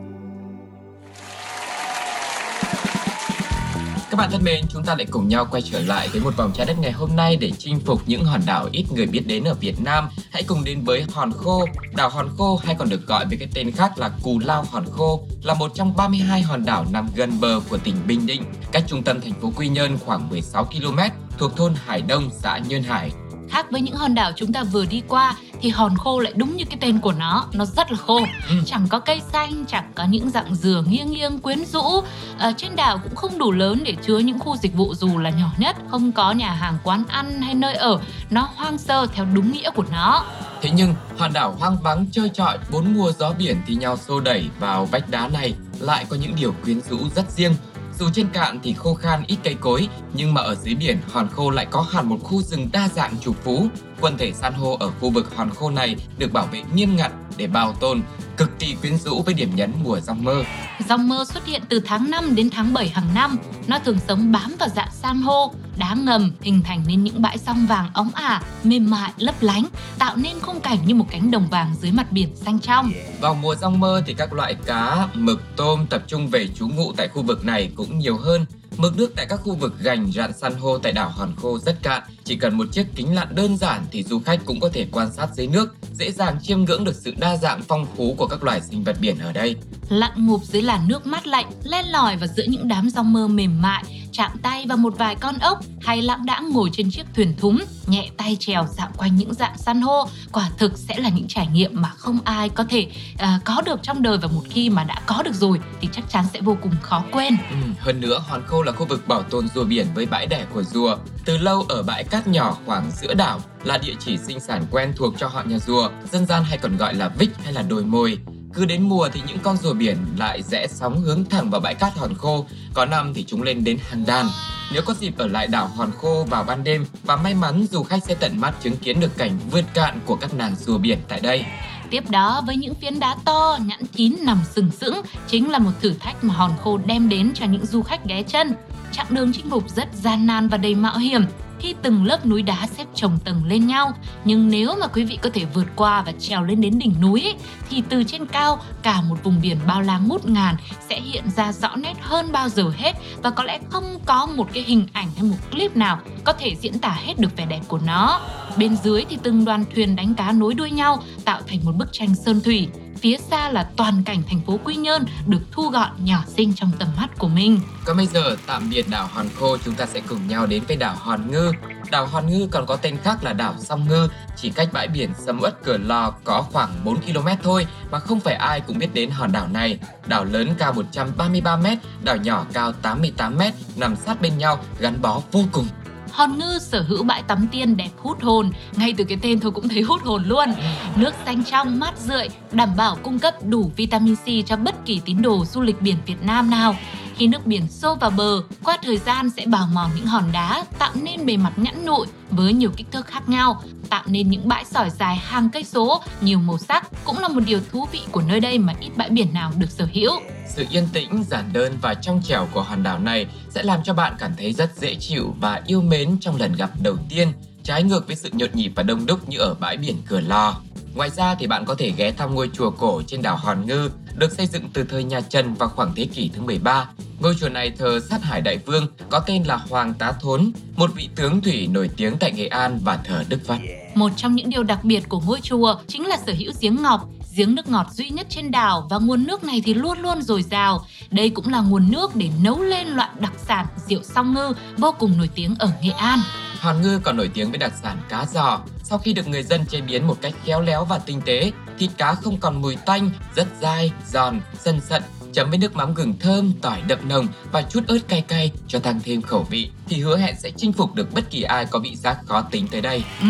Các 4.16 4.20
bạn 4.20 4.32
thân 4.32 4.44
mến, 4.44 4.66
chúng 4.70 4.84
ta 4.84 4.96
lại 4.96 5.06
cùng 5.12 5.28
nhau 5.28 5.48
quay 5.52 5.62
trở 5.62 5.80
lại 5.80 6.10
với 6.12 6.22
một 6.22 6.38
vòng 6.38 6.52
trái 6.56 6.66
đất 6.66 6.80
ngày 6.80 6.92
hôm 6.92 7.16
nay 7.16 7.36
để 7.36 7.52
chinh 7.58 7.80
phục 7.80 8.02
những 8.06 8.26
hòn 8.26 8.42
đảo 8.46 8.70
ít 8.72 8.86
người 8.92 9.06
biết 9.06 9.28
đến 9.28 9.44
ở 9.44 9.54
Việt 9.54 9.76
Nam. 9.84 10.10
Hãy 10.32 10.44
cùng 10.44 10.64
đến 10.64 10.84
với 10.84 11.06
Hòn 11.14 11.32
Khô. 11.32 11.66
Đảo 11.96 12.10
Hòn 12.10 12.30
Khô 12.38 12.60
hay 12.64 12.76
còn 12.80 12.90
được 12.90 13.08
gọi 13.08 13.26
với 13.26 13.38
cái 13.38 13.48
tên 13.54 13.72
khác 13.72 13.98
là 13.98 14.10
Cù 14.24 14.40
Lao 14.40 14.66
Hòn 14.72 14.86
Khô 14.92 15.24
là 15.44 15.54
một 15.54 15.72
trong 15.76 15.96
32 15.96 16.42
hòn 16.42 16.66
đảo 16.66 16.86
nằm 16.92 17.10
gần 17.16 17.40
bờ 17.40 17.60
của 17.70 17.78
tỉnh 17.78 17.96
Bình 18.08 18.26
Định, 18.26 18.44
cách 18.72 18.84
trung 18.88 19.04
tâm 19.04 19.22
thành 19.22 19.34
phố 19.42 19.52
Quy 19.56 19.68
Nhơn 19.68 19.98
khoảng 20.06 20.30
16 20.30 20.66
km, 20.66 21.00
thuộc 21.38 21.58
thôn 21.58 21.74
Hải 21.86 22.02
Đông, 22.02 22.30
xã 22.34 22.58
Nhơn 22.58 22.84
Hải. 22.84 23.12
Khác 23.56 23.72
với 23.72 23.82
những 23.82 23.96
hòn 23.96 24.16
đảo 24.16 24.32
chúng 24.36 24.54
ta 24.54 24.64
vừa 24.64 24.86
đi 24.86 25.02
qua 25.08 25.36
thì 25.62 25.70
hòn 25.70 25.98
khô 25.98 26.20
lại 26.20 26.34
đúng 26.36 26.58
như 26.58 26.66
cái 26.66 26.78
tên 26.82 27.00
của 27.00 27.12
nó, 27.12 27.48
nó 27.54 27.66
rất 27.66 27.92
là 27.92 27.98
khô. 27.98 28.20
Ừ. 28.50 28.56
Chẳng 28.66 28.88
có 28.90 29.00
cây 29.00 29.22
xanh, 29.34 29.66
chẳng 29.68 29.92
có 29.96 30.06
những 30.06 30.30
dạng 30.30 30.56
dừa 30.56 30.84
nghiêng 30.88 31.12
nghiêng 31.12 31.40
quyến 31.40 31.66
rũ. 31.66 32.02
Ở 32.40 32.54
trên 32.58 32.76
đảo 32.76 33.00
cũng 33.04 33.16
không 33.16 33.38
đủ 33.38 33.52
lớn 33.52 33.82
để 33.86 33.96
chứa 34.02 34.18
những 34.18 34.40
khu 34.40 34.58
dịch 34.58 34.74
vụ 34.76 34.96
dù 34.96 35.18
là 35.18 35.30
nhỏ 35.30 35.52
nhất, 35.58 35.76
không 35.92 36.12
có 36.12 36.32
nhà 36.32 36.52
hàng 36.52 36.78
quán 36.84 37.04
ăn 37.08 37.42
hay 37.42 37.54
nơi 37.54 37.76
ở. 37.76 38.00
Nó 38.30 38.50
hoang 38.56 38.78
sơ 38.78 39.08
theo 39.08 39.26
đúng 39.34 39.52
nghĩa 39.52 39.70
của 39.72 39.86
nó. 39.92 40.26
Thế 40.62 40.70
nhưng, 40.74 40.96
hòn 41.18 41.34
đảo 41.34 41.56
hoang 41.60 41.78
vắng 41.84 42.06
trơ 42.12 42.28
trọi, 42.28 42.58
bốn 42.72 42.94
mùa 42.94 43.12
gió 43.20 43.34
biển 43.40 43.58
thi 43.68 43.76
nhau 43.76 43.98
xô 43.98 44.20
đẩy 44.20 44.50
vào 44.60 44.86
vách 44.86 45.10
đá 45.10 45.28
này 45.28 45.54
lại 45.80 46.06
có 46.10 46.16
những 46.16 46.36
điều 46.36 46.54
quyến 46.64 46.82
rũ 46.90 46.98
rất 47.16 47.32
riêng. 47.32 47.56
Dù 48.00 48.10
trên 48.14 48.28
cạn 48.34 48.60
thì 48.64 48.74
khô 48.74 48.94
khan 48.94 49.24
ít 49.28 49.38
cây 49.44 49.56
cối, 49.62 49.88
nhưng 50.14 50.34
mà 50.34 50.42
ở 50.42 50.56
dưới 50.56 50.76
biển, 50.76 50.98
hòn 51.12 51.28
khô 51.30 51.50
lại 51.50 51.68
có 51.72 51.82
hẳn 51.82 52.10
một 52.10 52.18
khu 52.24 52.42
rừng 52.42 52.70
đa 52.74 52.90
dạng 52.96 53.14
chủ 53.22 53.34
phú. 53.44 53.68
Quần 54.02 54.18
thể 54.18 54.32
san 54.34 54.54
hô 54.54 54.78
ở 54.80 54.92
khu 55.00 55.10
vực 55.10 55.36
hòn 55.36 55.50
khô 55.50 55.70
này 55.70 55.96
được 56.18 56.34
bảo 56.34 56.48
vệ 56.52 56.64
nghiêm 56.74 56.96
ngặt 56.96 57.12
để 57.38 57.48
bảo 57.48 57.74
tồn, 57.74 58.02
cực 58.38 58.60
kỳ 58.60 58.76
quyến 58.82 58.98
rũ 58.98 59.22
với 59.22 59.34
điểm 59.34 59.56
nhấn 59.56 59.74
mùa 59.84 60.00
rong 60.00 60.24
mơ. 60.24 60.44
Rong 60.90 61.08
mơ 61.08 61.26
xuất 61.34 61.46
hiện 61.46 61.62
từ 61.70 61.80
tháng 61.86 62.12
5 62.12 62.36
đến 62.36 62.50
tháng 62.50 62.74
7 62.74 62.90
hàng 62.90 63.08
năm. 63.16 63.38
Nó 63.68 63.80
thường 63.80 63.98
sống 64.08 64.32
bám 64.32 64.56
vào 64.60 64.70
dạng 64.70 64.92
san 64.92 65.22
hô, 65.22 65.54
đá 65.78 65.94
ngầm 65.94 66.32
hình 66.42 66.62
thành 66.64 66.84
nên 66.88 67.04
những 67.04 67.22
bãi 67.22 67.38
rong 67.38 67.66
vàng 67.68 67.90
óng 67.94 68.10
ả, 68.14 68.42
mềm 68.64 68.90
mại, 68.90 69.12
lấp 69.18 69.36
lánh, 69.42 69.66
tạo 70.00 70.16
nên 70.16 70.40
khung 70.40 70.60
cảnh 70.60 70.78
như 70.86 70.96
một 70.96 71.06
cánh 71.12 71.32
đồng 71.32 71.48
vàng 71.48 71.76
dưới 71.82 71.92
mặt 71.92 72.12
biển 72.12 72.36
xanh 72.36 72.60
trong. 72.60 72.92
Vào 73.22 73.36
mùa 73.36 73.56
rong 73.56 73.80
mơ 73.80 74.04
thì 74.08 74.14
các 74.14 74.34
loại 74.34 74.56
cá, 74.66 75.08
mực, 75.14 75.42
tôm 75.56 75.86
tập 75.90 76.04
trung 76.08 76.28
về 76.28 76.48
trú 76.56 76.68
ngụ 76.68 76.94
tại 76.98 77.08
khu 77.08 77.22
vực 77.22 77.46
này 77.46 77.72
cũng 77.76 78.00
nhiều 78.00 78.18
hơn. 78.18 78.46
Mực 78.78 78.98
nước 78.98 79.12
tại 79.16 79.26
các 79.30 79.40
khu 79.44 79.56
vực 79.56 79.74
gành 79.80 80.12
rạn 80.12 80.34
san 80.34 80.54
hô 80.54 80.78
tại 80.78 80.92
đảo 80.92 81.10
Hòn 81.10 81.36
Khô 81.36 81.60
rất 81.60 81.84
cạn, 81.84 82.04
chỉ 82.24 82.36
cần 82.36 82.58
một 82.58 82.66
chiếc 82.72 82.86
kính 82.96 83.16
lặn 83.16 83.36
đơn 83.36 83.58
giản 83.58 83.86
thì 83.92 84.04
du 84.04 84.20
khách 84.20 84.40
cũng 84.46 84.60
có 84.60 84.70
thể 84.74 84.88
quan 84.92 85.14
sát 85.14 85.28
dưới 85.36 85.48
nước, 85.48 85.76
dễ 85.94 86.12
dàng 86.12 86.38
chiêm 86.44 86.60
ngưỡng 86.60 86.84
được 86.84 86.96
sự 86.96 87.14
đa 87.18 87.38
dạng 87.38 87.62
phong 87.68 87.86
phú 87.98 88.16
của 88.18 88.28
các 88.28 88.44
loài 88.44 88.62
sinh 88.62 88.84
vật 88.84 88.98
biển 89.02 89.20
ở 89.20 89.32
đây. 89.32 89.56
Lặn 89.90 90.12
ngụp 90.28 90.44
dưới 90.44 90.62
làn 90.62 90.88
nước 90.88 91.06
mát 91.08 91.28
lạnh, 91.28 91.52
len 91.64 91.86
lỏi 91.86 92.18
vào 92.18 92.28
giữa 92.28 92.44
những 92.48 92.68
đám 92.68 92.90
rong 92.90 93.14
mơ 93.14 93.28
mềm 93.28 93.62
mại, 93.62 93.84
chạm 94.18 94.32
tay 94.42 94.66
vào 94.68 94.78
một 94.78 94.98
vài 94.98 95.16
con 95.16 95.40
ốc 95.40 95.60
hay 95.82 96.02
lãng 96.02 96.26
đãng 96.26 96.50
ngồi 96.50 96.70
trên 96.74 96.92
chiếc 96.92 97.04
thuyền 97.16 97.34
thúng, 97.38 97.60
nhẹ 97.88 98.10
tay 98.18 98.38
trèo 98.40 98.68
dạo 98.78 98.90
quanh 98.98 99.16
những 99.16 99.34
dạng 99.34 99.58
san 99.58 99.82
hô, 99.82 100.08
quả 100.32 100.50
thực 100.58 100.78
sẽ 100.78 101.00
là 101.00 101.10
những 101.10 101.28
trải 101.28 101.48
nghiệm 101.48 101.82
mà 101.82 101.90
không 101.90 102.20
ai 102.26 102.50
có 102.50 102.64
thể 102.70 102.88
à, 103.18 103.40
có 103.46 103.62
được 103.66 103.80
trong 103.84 104.02
đời 104.02 104.18
và 104.18 104.28
một 104.28 104.42
khi 104.50 104.70
mà 104.70 104.84
đã 104.84 105.02
có 105.06 105.24
được 105.24 105.34
rồi 105.34 105.60
thì 105.82 105.90
chắc 105.92 106.10
chắn 106.10 106.26
sẽ 106.34 106.42
vô 106.42 106.58
cùng 106.62 106.76
khó 106.82 107.04
quên. 107.12 107.38
Ừ, 107.50 107.56
hơn 107.80 108.02
nữa, 108.02 108.24
Hòn 108.28 108.42
Khô 108.48 108.64
là 108.64 108.72
khu 108.72 108.86
vực 108.86 109.08
bảo 109.08 109.24
tồn 109.24 109.48
rùa 109.56 109.64
biển 109.64 109.88
với 109.96 110.06
bãi 110.06 110.28
đẻ 110.28 110.46
của 110.54 110.64
rùa. 110.64 110.98
Từ 111.26 111.38
lâu 111.38 111.66
ở 111.70 111.84
bãi 111.84 112.04
cát 112.04 112.28
nhỏ 112.28 112.58
khoảng 112.66 112.92
giữa 112.92 113.14
đảo 113.14 113.40
là 113.64 113.78
địa 113.78 113.94
chỉ 114.00 114.18
sinh 114.28 114.40
sản 114.40 114.66
quen 114.72 114.94
thuộc 114.96 115.14
cho 115.18 115.28
họ 115.28 115.44
nhà 115.44 115.60
rùa, 115.60 115.90
dân 116.12 116.26
gian 116.26 116.44
hay 116.44 116.58
còn 116.58 116.78
gọi 116.78 116.94
là 116.94 117.10
vích 117.10 117.32
hay 117.44 117.54
là 117.54 117.62
đồi 117.62 117.84
mồi. 117.84 118.18
Cứ 118.54 118.66
đến 118.66 118.90
mùa 118.90 119.10
thì 119.14 119.22
những 119.28 119.40
con 119.40 119.58
rùa 119.58 119.74
biển 119.74 119.98
lại 120.18 120.44
rẽ 120.44 120.68
sóng 120.68 121.02
hướng 121.02 121.26
thẳng 121.26 121.50
vào 121.50 121.62
bãi 121.62 121.76
cát 121.76 121.98
Hòn 121.98 122.14
Khô, 122.14 122.46
có 122.76 122.86
năm 122.86 123.14
thì 123.14 123.24
chúng 123.28 123.44
lên 123.44 123.64
đến 123.64 123.78
hàng 123.90 124.06
đàn. 124.06 124.28
Nếu 124.74 124.82
có 124.86 124.94
dịp 124.94 125.18
ở 125.18 125.28
lại 125.28 125.48
đảo 125.48 125.68
Hòn 125.68 125.92
Khô 126.02 126.26
vào 126.30 126.44
ban 126.44 126.64
đêm 126.64 126.86
và 127.04 127.16
may 127.16 127.34
mắn 127.34 127.66
du 127.72 127.84
khách 127.84 128.04
sẽ 128.04 128.16
tận 128.16 128.42
mắt 128.42 128.54
chứng 128.64 128.78
kiến 128.78 129.00
được 129.00 129.18
cảnh 129.18 129.40
vượt 129.52 129.66
cạn 129.74 130.00
của 130.06 130.16
các 130.16 130.34
nàng 130.34 130.56
rùa 130.56 130.78
biển 130.78 131.00
tại 131.08 131.20
đây. 131.20 131.46
Tiếp 131.90 132.10
đó 132.10 132.42
với 132.48 132.56
những 132.56 132.76
phiến 132.76 133.00
đá 133.00 133.16
to, 133.26 133.58
nhẵn 133.66 133.86
kín 133.86 134.16
nằm 134.22 134.40
sừng 134.56 134.72
sững 134.72 135.02
chính 135.28 135.52
là 135.52 135.60
một 135.60 135.72
thử 135.82 135.94
thách 135.94 136.24
mà 136.24 136.34
hòn 136.34 136.54
khô 136.64 136.78
đem 136.78 137.10
đến 137.10 137.32
cho 137.36 137.46
những 137.46 137.66
du 137.66 137.82
khách 137.82 138.06
ghé 138.06 138.24
chân. 138.24 138.54
Chặng 138.92 139.08
đường 139.10 139.34
chinh 139.34 139.50
phục 139.50 139.70
rất 139.70 139.88
gian 139.94 140.28
nan 140.28 140.48
và 140.48 140.58
đầy 140.58 140.76
mạo 140.76 140.98
hiểm 140.98 141.26
khi 141.60 141.76
từng 141.82 142.06
lớp 142.06 142.26
núi 142.26 142.42
đá 142.42 142.68
xếp 142.68 142.86
chồng 142.96 143.18
tầng 143.26 143.46
lên 143.46 143.68
nhau. 143.68 143.92
Nhưng 144.26 144.50
nếu 144.50 144.76
mà 144.82 144.88
quý 144.88 145.04
vị 145.04 145.20
có 145.22 145.30
thể 145.34 145.46
vượt 145.46 145.68
qua 145.76 146.02
và 146.02 146.12
trèo 146.20 146.44
lên 146.44 146.62
đến 146.62 146.80
đỉnh 146.80 146.94
núi 147.02 147.22
ấy, 147.22 147.36
thì 147.70 147.84
từ 147.90 148.04
trên 148.04 148.26
cao 148.26 148.60
cả 148.84 149.02
một 149.02 149.24
vùng 149.24 149.42
biển 149.42 149.58
bao 149.68 149.82
la 149.82 149.98
ngút 149.98 150.26
ngàn 150.26 150.56
sẽ 150.90 151.02
hiện 151.02 151.24
ra 151.36 151.52
rõ 151.52 151.76
nét 151.76 151.94
hơn 152.02 152.32
bao 152.32 152.50
giờ 152.50 152.72
hết 152.78 152.94
và 153.24 153.30
có 153.30 153.44
lẽ 153.44 153.60
không 153.70 154.00
có 154.06 154.26
một 154.26 154.48
cái 154.54 154.64
hình 154.64 154.88
ảnh 154.94 155.08
hay 155.16 155.24
một 155.24 155.38
clip 155.52 155.76
nào 155.76 156.00
có 156.24 156.34
thể 156.34 156.56
diễn 156.56 156.80
tả 156.80 156.98
hết 157.06 157.20
được 157.20 157.38
vẻ 157.38 157.46
đẹp 157.46 157.62
của 157.68 157.80
nó. 157.86 158.22
Bên 158.58 158.76
dưới 158.84 159.06
thì 159.10 159.18
từng 159.24 159.46
đoàn 159.46 159.66
thuyền 159.76 159.96
đánh 159.96 160.16
cá 160.16 160.32
nối 160.32 160.54
đuôi 160.54 160.72
nhau 160.72 161.04
tạo 161.26 161.42
thành 161.48 161.60
một 161.64 161.72
bức 161.76 161.88
tranh 161.92 162.16
sơn 162.16 162.42
thủy. 162.42 162.68
Phía 162.98 163.18
xa 163.18 163.50
là 163.50 163.70
toàn 163.76 164.04
cảnh 164.06 164.24
thành 164.30 164.42
phố 164.48 164.60
Quy 164.64 164.76
Nhơn 164.76 165.06
được 165.28 165.42
thu 165.52 165.70
gọn 165.70 165.90
nhỏ 166.04 166.24
xinh 166.28 166.54
trong 166.54 166.72
tầm 166.80 166.88
mắt 166.98 167.10
của 167.18 167.28
mình. 167.28 167.60
Còn 167.86 167.98
bây 167.98 168.08
giờ 168.08 168.36
tạm 168.48 168.70
biệt 168.70 168.90
đảo 168.90 169.08
Hòn 169.12 169.28
Khô 169.40 169.58
chúng 169.58 169.76
ta 169.76 169.86
sẽ 169.86 170.02
cùng 170.08 170.28
nhau 170.28 170.46
đến 170.46 170.64
với 170.68 170.78
đảo 170.78 170.96
Hòn 171.00 171.32
Ngư. 171.32 171.52
Đảo 171.92 172.06
Hòn 172.06 172.28
Ngư 172.28 172.48
còn 172.52 172.66
có 172.66 172.76
tên 172.76 172.98
khác 173.04 173.24
là 173.24 173.34
đảo 173.34 173.54
Song 173.60 173.88
Ngư, 173.88 174.08
chỉ 174.36 174.50
cách 174.50 174.70
bãi 174.74 174.88
biển 174.88 175.12
sầm 175.26 175.40
uất 175.42 175.64
Cửa 175.64 175.78
Lò 175.78 176.14
có 176.24 176.42
khoảng 176.42 176.70
4 176.84 176.98
km 177.02 177.28
thôi 177.44 177.68
mà 177.92 178.00
không 178.00 178.20
phải 178.20 178.36
ai 178.36 178.62
cũng 178.62 178.78
biết 178.78 178.94
đến 178.94 179.10
hòn 179.10 179.32
đảo 179.32 179.48
này. 179.48 179.80
Đảo 180.08 180.26
lớn 180.26 180.56
cao 180.58 180.74
133 180.74 181.58
m, 181.58 181.66
đảo 182.04 182.18
nhỏ 182.18 182.46
cao 182.54 182.72
88 182.72 183.38
m, 183.38 183.42
nằm 183.76 183.96
sát 183.96 184.22
bên 184.22 184.38
nhau, 184.38 184.60
gắn 184.80 185.02
bó 185.02 185.22
vô 185.32 185.44
cùng. 185.52 185.68
Hòn 186.16 186.38
Ngư 186.38 186.60
sở 186.60 186.82
hữu 186.82 187.04
bãi 187.04 187.24
tắm 187.24 187.48
tiên 187.52 187.78
đẹp 187.78 187.90
hút 187.98 188.22
hồn, 188.22 188.52
ngay 188.76 188.94
từ 188.98 189.04
cái 189.04 189.18
tên 189.22 189.40
thôi 189.40 189.52
cũng 189.52 189.70
thấy 189.70 189.82
hút 189.82 190.02
hồn 190.04 190.24
luôn. 190.26 190.50
Nước 190.96 191.12
xanh 191.26 191.44
trong, 191.44 191.80
mát 191.80 191.94
rượi, 192.00 192.28
đảm 192.52 192.70
bảo 192.78 192.98
cung 193.04 193.20
cấp 193.20 193.34
đủ 193.44 193.72
vitamin 193.76 194.16
C 194.16 194.26
cho 194.46 194.56
bất 194.58 194.86
kỳ 194.86 195.02
tín 195.06 195.22
đồ 195.22 195.46
du 195.46 195.62
lịch 195.62 195.82
biển 195.82 195.96
Việt 196.06 196.24
Nam 196.24 196.50
nào. 196.50 196.76
Khi 197.16 197.28
nước 197.28 197.46
biển 197.46 197.68
xô 197.68 197.96
vào 197.96 198.10
bờ, 198.10 198.42
qua 198.64 198.78
thời 198.84 198.98
gian 198.98 199.30
sẽ 199.30 199.46
bào 199.46 199.68
mòn 199.74 199.92
những 199.96 200.06
hòn 200.06 200.24
đá, 200.32 200.66
tạo 200.80 200.92
nên 200.96 201.26
bề 201.26 201.38
mặt 201.38 201.54
nhẵn 201.56 201.86
nụi 201.86 202.08
với 202.30 202.54
nhiều 202.54 202.72
kích 202.78 202.92
thước 202.92 203.08
khác 203.08 203.30
nhau, 203.30 203.62
tạo 203.90 204.04
nên 204.06 204.30
những 204.30 204.48
bãi 204.48 204.66
sỏi 204.66 204.90
dài 204.90 205.16
hàng 205.16 205.50
cây 205.50 205.64
số, 205.64 206.02
nhiều 206.22 206.40
màu 206.40 206.58
sắc 206.58 206.88
cũng 207.04 207.20
là 207.20 207.28
một 207.28 207.42
điều 207.46 207.60
thú 207.72 207.88
vị 207.92 208.02
của 208.12 208.22
nơi 208.22 208.40
đây 208.40 208.60
mà 208.60 208.74
ít 208.80 208.90
bãi 208.96 209.10
biển 209.10 209.34
nào 209.34 209.52
được 209.58 209.70
sở 209.70 209.88
hữu. 209.94 210.12
Sự 210.48 210.66
yên 210.70 210.88
tĩnh, 210.94 211.24
giản 211.30 211.54
đơn 211.54 211.74
và 211.82 211.94
trong 211.94 212.22
trẻo 212.24 212.48
của 212.54 212.62
hòn 212.62 212.84
đảo 212.84 213.00
này 213.00 213.28
sẽ 213.50 213.64
làm 213.64 213.80
cho 213.84 213.94
bạn 213.94 214.16
cảm 214.20 214.32
thấy 214.38 214.54
rất 214.54 214.78
dễ 214.78 214.96
chịu 214.96 215.36
và 215.40 215.62
yêu 215.68 215.82
mến 215.82 216.18
trong 216.22 216.36
lần 216.36 216.54
gặp 216.54 216.70
đầu 216.84 216.98
tiên, 217.10 217.32
trái 217.64 217.84
ngược 217.84 218.08
với 218.08 218.16
sự 218.16 218.30
nhộn 218.34 218.50
nhịp 218.54 218.72
và 218.76 218.84
đông 218.84 219.06
đúc 219.06 219.30
như 219.30 219.38
ở 219.38 219.54
bãi 219.54 219.78
biển 219.78 219.96
Cửa 220.08 220.20
Lò. 220.20 220.62
Ngoài 220.96 221.10
ra 221.10 221.36
thì 221.36 221.48
bạn 221.48 221.66
có 221.66 221.76
thể 221.76 221.92
ghé 221.98 222.12
thăm 222.12 222.36
ngôi 222.36 222.50
chùa 222.54 222.72
cổ 222.72 223.02
trên 223.08 223.22
đảo 223.22 223.36
Hòn 223.36 223.66
Ngư, 223.66 223.90
được 224.18 224.32
xây 224.32 224.48
dựng 224.48 224.70
từ 224.74 224.84
thời 224.84 225.04
nhà 225.04 225.22
Trần 225.22 225.54
vào 225.54 225.70
khoảng 225.70 225.92
thế 225.96 226.06
kỷ 226.06 226.30
thứ 226.34 226.42
13. 226.42 226.90
Ngôi 227.20 227.36
chùa 227.40 227.50
này 227.50 227.72
thờ 227.72 228.00
sát 228.10 228.24
hải 228.24 228.42
đại 228.42 228.58
vương 228.58 228.88
có 229.10 229.20
tên 229.20 229.44
là 229.44 229.56
Hoàng 229.56 229.94
Tá 229.94 230.12
Thốn, 230.22 230.52
một 230.76 230.92
vị 230.96 231.10
tướng 231.16 231.42
thủy 231.42 231.68
nổi 231.68 231.90
tiếng 231.98 232.18
tại 232.18 232.32
Nghệ 232.32 232.48
An 232.48 232.80
và 232.84 232.98
thờ 232.98 233.24
Đức 233.30 233.40
Phật. 233.46 233.58
Một 233.96 234.12
trong 234.16 234.36
những 234.36 234.50
điều 234.50 234.64
đặc 234.64 234.84
biệt 234.84 235.10
của 235.10 235.20
ngôi 235.20 235.42
chùa 235.42 235.76
chính 235.88 236.08
là 236.08 236.18
sở 236.26 236.34
hữu 236.38 236.52
giếng 236.62 236.84
ngọc, 236.84 237.10
giếng 237.36 237.56
nước 237.56 237.68
ngọt 237.68 237.88
duy 237.92 238.10
nhất 238.10 238.28
trên 238.30 238.52
đảo 238.52 238.88
và 238.90 238.98
nguồn 238.98 239.28
nước 239.28 239.44
này 239.44 239.62
thì 239.66 239.74
luôn 239.74 240.00
luôn 240.00 240.22
dồi 240.22 240.44
dào. 240.44 240.86
Đây 241.12 241.30
cũng 241.30 241.50
là 241.50 241.62
nguồn 241.62 241.92
nước 241.92 242.16
để 242.16 242.30
nấu 242.44 242.62
lên 242.62 242.88
loại 242.88 243.10
đặc 243.20 243.34
sản 243.48 243.66
rượu 243.88 244.04
song 244.04 244.34
ngư 244.34 244.54
vô 244.78 244.96
cùng 245.00 245.18
nổi 245.18 245.30
tiếng 245.36 245.56
ở 245.60 245.72
Nghệ 245.82 245.92
An. 245.92 246.20
Hòn 246.60 246.82
Ngư 246.82 247.00
còn 247.00 247.18
nổi 247.18 247.30
tiếng 247.34 247.50
với 247.50 247.58
đặc 247.58 247.74
sản 247.84 247.98
cá 248.10 248.26
giò. 248.26 248.60
Sau 248.84 248.98
khi 248.98 249.14
được 249.14 249.28
người 249.28 249.44
dân 249.44 249.66
chế 249.66 249.82
biến 249.82 250.08
một 250.08 250.18
cách 250.22 250.34
khéo 250.46 250.62
léo 250.62 250.86
và 250.86 250.98
tinh 250.98 251.22
tế, 251.26 251.52
thịt 251.80 251.90
cá 251.98 252.14
không 252.14 252.38
còn 252.38 252.62
mùi 252.62 252.76
tanh, 252.76 253.12
rất 253.36 253.48
dai, 253.62 253.92
giòn, 254.08 254.42
sần 254.60 254.82
sận, 254.82 255.04
chấm 255.34 255.50
với 255.50 255.58
nước 255.58 255.76
mắm 255.76 255.94
gừng 255.94 256.14
thơm, 256.20 256.54
tỏi 256.62 256.82
đậm 256.88 257.00
nồng 257.10 257.28
và 257.52 257.62
chút 257.62 257.88
ớt 257.88 258.00
cay 258.08 258.22
cay 258.22 258.52
cho 258.68 258.80
tăng 258.80 259.00
thêm 259.04 259.22
khẩu 259.22 259.44
vị 259.44 259.70
thì 259.88 260.02
hứa 260.02 260.18
hẹn 260.18 260.36
sẽ 260.40 260.52
chinh 260.58 260.74
phục 260.74 260.96
được 260.96 261.14
bất 261.14 261.30
kỳ 261.30 261.42
ai 261.42 261.66
có 261.66 261.80
vị 261.80 261.96
giác 261.96 262.18
khó 262.26 262.42
tính 262.42 262.68
tới 262.72 262.82
đây. 262.82 263.04
Ừ, 263.22 263.28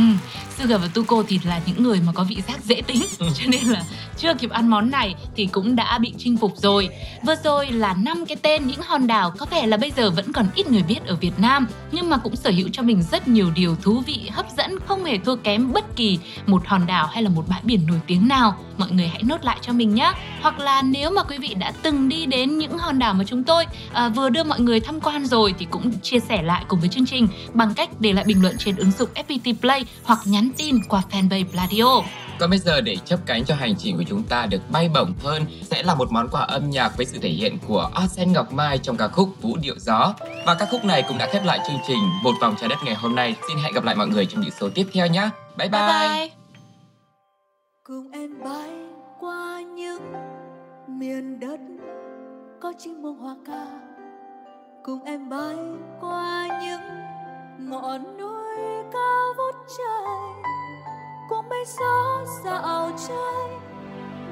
Sugar 0.58 0.82
và 0.82 0.88
Tuko 0.94 1.24
thì 1.28 1.39
là 1.44 1.62
những 1.65 1.84
người 1.84 2.02
mà 2.06 2.12
có 2.13 2.24
vị 2.24 2.38
giác 2.48 2.63
dễ 2.63 2.82
tính 2.82 3.02
cho 3.20 3.44
nên 3.48 3.63
là 3.63 3.84
chưa 4.18 4.34
kịp 4.34 4.50
ăn 4.50 4.68
món 4.68 4.91
này 4.91 5.15
thì 5.36 5.46
cũng 5.46 5.76
đã 5.76 5.98
bị 5.98 6.13
chinh 6.18 6.38
phục 6.38 6.54
rồi. 6.58 6.89
Vừa 7.26 7.36
rồi 7.44 7.72
là 7.72 7.94
năm 7.94 8.26
cái 8.26 8.38
tên 8.41 8.68
những 8.68 8.82
hòn 8.82 9.08
đảo 9.08 9.32
có 9.38 9.46
vẻ 9.52 9.68
là 9.68 9.78
bây 9.78 9.91
giờ 9.91 10.10
vẫn 10.10 10.34
còn 10.34 10.46
ít 10.56 10.68
người 10.68 10.84
biết 10.84 11.06
ở 11.06 11.15
Việt 11.15 11.39
Nam 11.39 11.68
nhưng 11.91 12.10
mà 12.10 12.18
cũng 12.18 12.36
sở 12.36 12.52
hữu 12.52 12.70
cho 12.72 12.84
mình 12.84 13.04
rất 13.12 13.28
nhiều 13.28 13.52
điều 13.56 13.76
thú 13.76 14.04
vị, 14.06 14.30
hấp 14.32 14.46
dẫn 14.58 14.80
không 14.88 15.06
hề 15.06 15.18
thua 15.18 15.36
kém 15.36 15.74
bất 15.74 15.96
kỳ 15.96 16.20
một 16.46 16.68
hòn 16.68 16.86
đảo 16.88 17.08
hay 17.08 17.24
là 17.24 17.30
một 17.30 17.44
bãi 17.50 17.62
biển 17.63 17.88
nổi 17.88 18.00
tiếng 18.08 18.28
nào. 18.28 18.58
Mọi 18.78 18.91
người 18.91 19.08
hãy 19.08 19.24
nốt 19.24 19.46
lại 19.46 19.58
cho 19.62 19.74
mình 19.74 19.96
nhé. 19.96 20.12
Hoặc 20.41 20.60
là 20.60 20.82
nếu 20.82 21.12
mà 21.12 21.24
quý 21.24 21.38
vị 21.38 21.54
đã 21.54 21.72
từng 21.82 22.10
đi 22.10 22.26
đến 22.26 22.58
những 22.58 22.78
hòn 22.78 23.00
đảo 23.00 23.13
mà 23.13 23.24
chúng 23.28 23.44
tôi 23.44 23.65
à, 23.94 24.10
vừa 24.10 24.30
đưa 24.30 24.44
mọi 24.44 24.60
người 24.60 24.80
tham 24.80 25.02
quan 25.02 25.26
rồi 25.26 25.56
thì 25.60 25.68
cũng 25.70 26.00
chia 26.00 26.20
sẻ 26.20 26.41
lại 26.41 26.65
cùng 26.68 26.80
với 26.80 26.89
chương 26.89 27.06
trình 27.06 27.28
bằng 27.54 27.74
cách 27.74 27.89
để 28.00 28.13
lại 28.13 28.26
bình 28.28 28.41
luận 28.41 28.56
trên 28.60 28.76
ứng 28.76 28.91
dụng 28.91 29.10
FPT 29.15 29.54
Play 29.62 29.86
hoặc 30.04 30.20
nhắn 30.26 30.45
tin 30.58 30.80
qua 30.90 31.02
fanpage 31.12 31.46
Pladio. 31.52 32.02
Còn 32.40 32.50
bây 32.50 32.60
giờ 32.60 32.82
để 32.82 32.96
chấp 33.06 33.20
cánh 33.26 33.46
cho 33.46 33.56
hành 33.56 33.76
trình 33.78 33.98
của 33.98 34.04
chúng 34.08 34.24
ta 34.24 34.46
được 34.46 34.62
bay 34.72 34.90
bổng 34.90 35.14
hơn 35.24 35.46
sẽ 35.62 35.84
là 35.84 35.96
một 35.96 36.12
món 36.12 36.28
quà 36.30 36.42
âm 36.42 36.70
nhạc 36.70 36.98
với 36.98 37.06
sự 37.06 37.20
thể 37.22 37.30
hiện 37.30 37.58
của 37.68 37.90
Arsen 37.94 38.34
Ngọc 38.34 38.54
Mai 38.54 38.78
trong 38.78 38.98
ca 38.98 39.08
khúc 39.08 39.30
Vũ 39.42 39.58
Điệu 39.58 39.76
Gió. 39.80 40.14
Và 40.46 40.54
ca 40.54 40.66
khúc 40.72 40.86
này 40.86 41.04
cũng 41.08 41.18
đã 41.18 41.30
khép 41.32 41.46
lại 41.46 41.60
chương 41.68 41.80
trình 41.88 42.10
Một 42.24 42.34
vòng 42.42 42.56
trái 42.60 42.70
đất 42.70 42.78
ngày 42.86 42.96
hôm 42.96 43.16
nay. 43.16 43.36
Xin 43.48 43.58
hẹn 43.58 43.74
gặp 43.74 43.84
lại 43.84 43.96
mọi 43.96 44.08
người 44.08 44.26
trong 44.26 44.42
những 44.42 44.54
số 44.60 44.70
tiếp 44.70 44.88
theo 44.94 45.08
nhé. 45.08 45.30
Bye 45.58 45.70
bye! 45.70 45.82
Bye 45.82 46.10
bye! 46.10 46.46
cùng 47.88 48.12
em 48.12 48.44
bay 48.44 48.70
qua 49.20 49.62
những 49.62 50.14
miền 50.88 51.40
đất 51.40 51.60
có 52.62 52.74
chim 52.78 53.02
muông 53.02 53.18
hoa 53.18 53.36
ca 53.48 53.68
cùng 54.84 55.04
em 55.04 55.30
bay 55.30 55.56
qua 56.02 56.48
những 56.64 56.82
ngọn 57.70 58.18
núi 58.18 58.35
cao 58.93 59.34
vút 59.38 59.56
trời 59.78 60.45
cùng 61.30 61.50
bay 61.50 61.65
gió 61.65 62.26
dạo 62.43 62.91
chơi, 63.08 63.58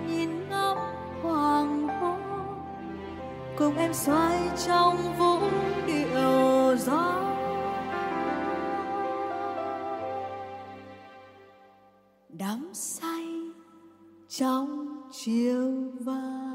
nhìn 0.07 0.49
ngắm 0.49 0.77
hoàng 1.23 1.87
hôn. 1.87 2.19
Cùng 3.57 3.77
em 3.77 3.93
xoay 3.93 4.39
trong 4.67 4.97
vũ 5.17 5.39
điệu 5.87 6.75
gió. 6.77 7.21
Đắm 12.29 12.69
say 12.73 13.25
trong 14.29 15.01
chiều 15.11 15.71
vàng 15.99 16.52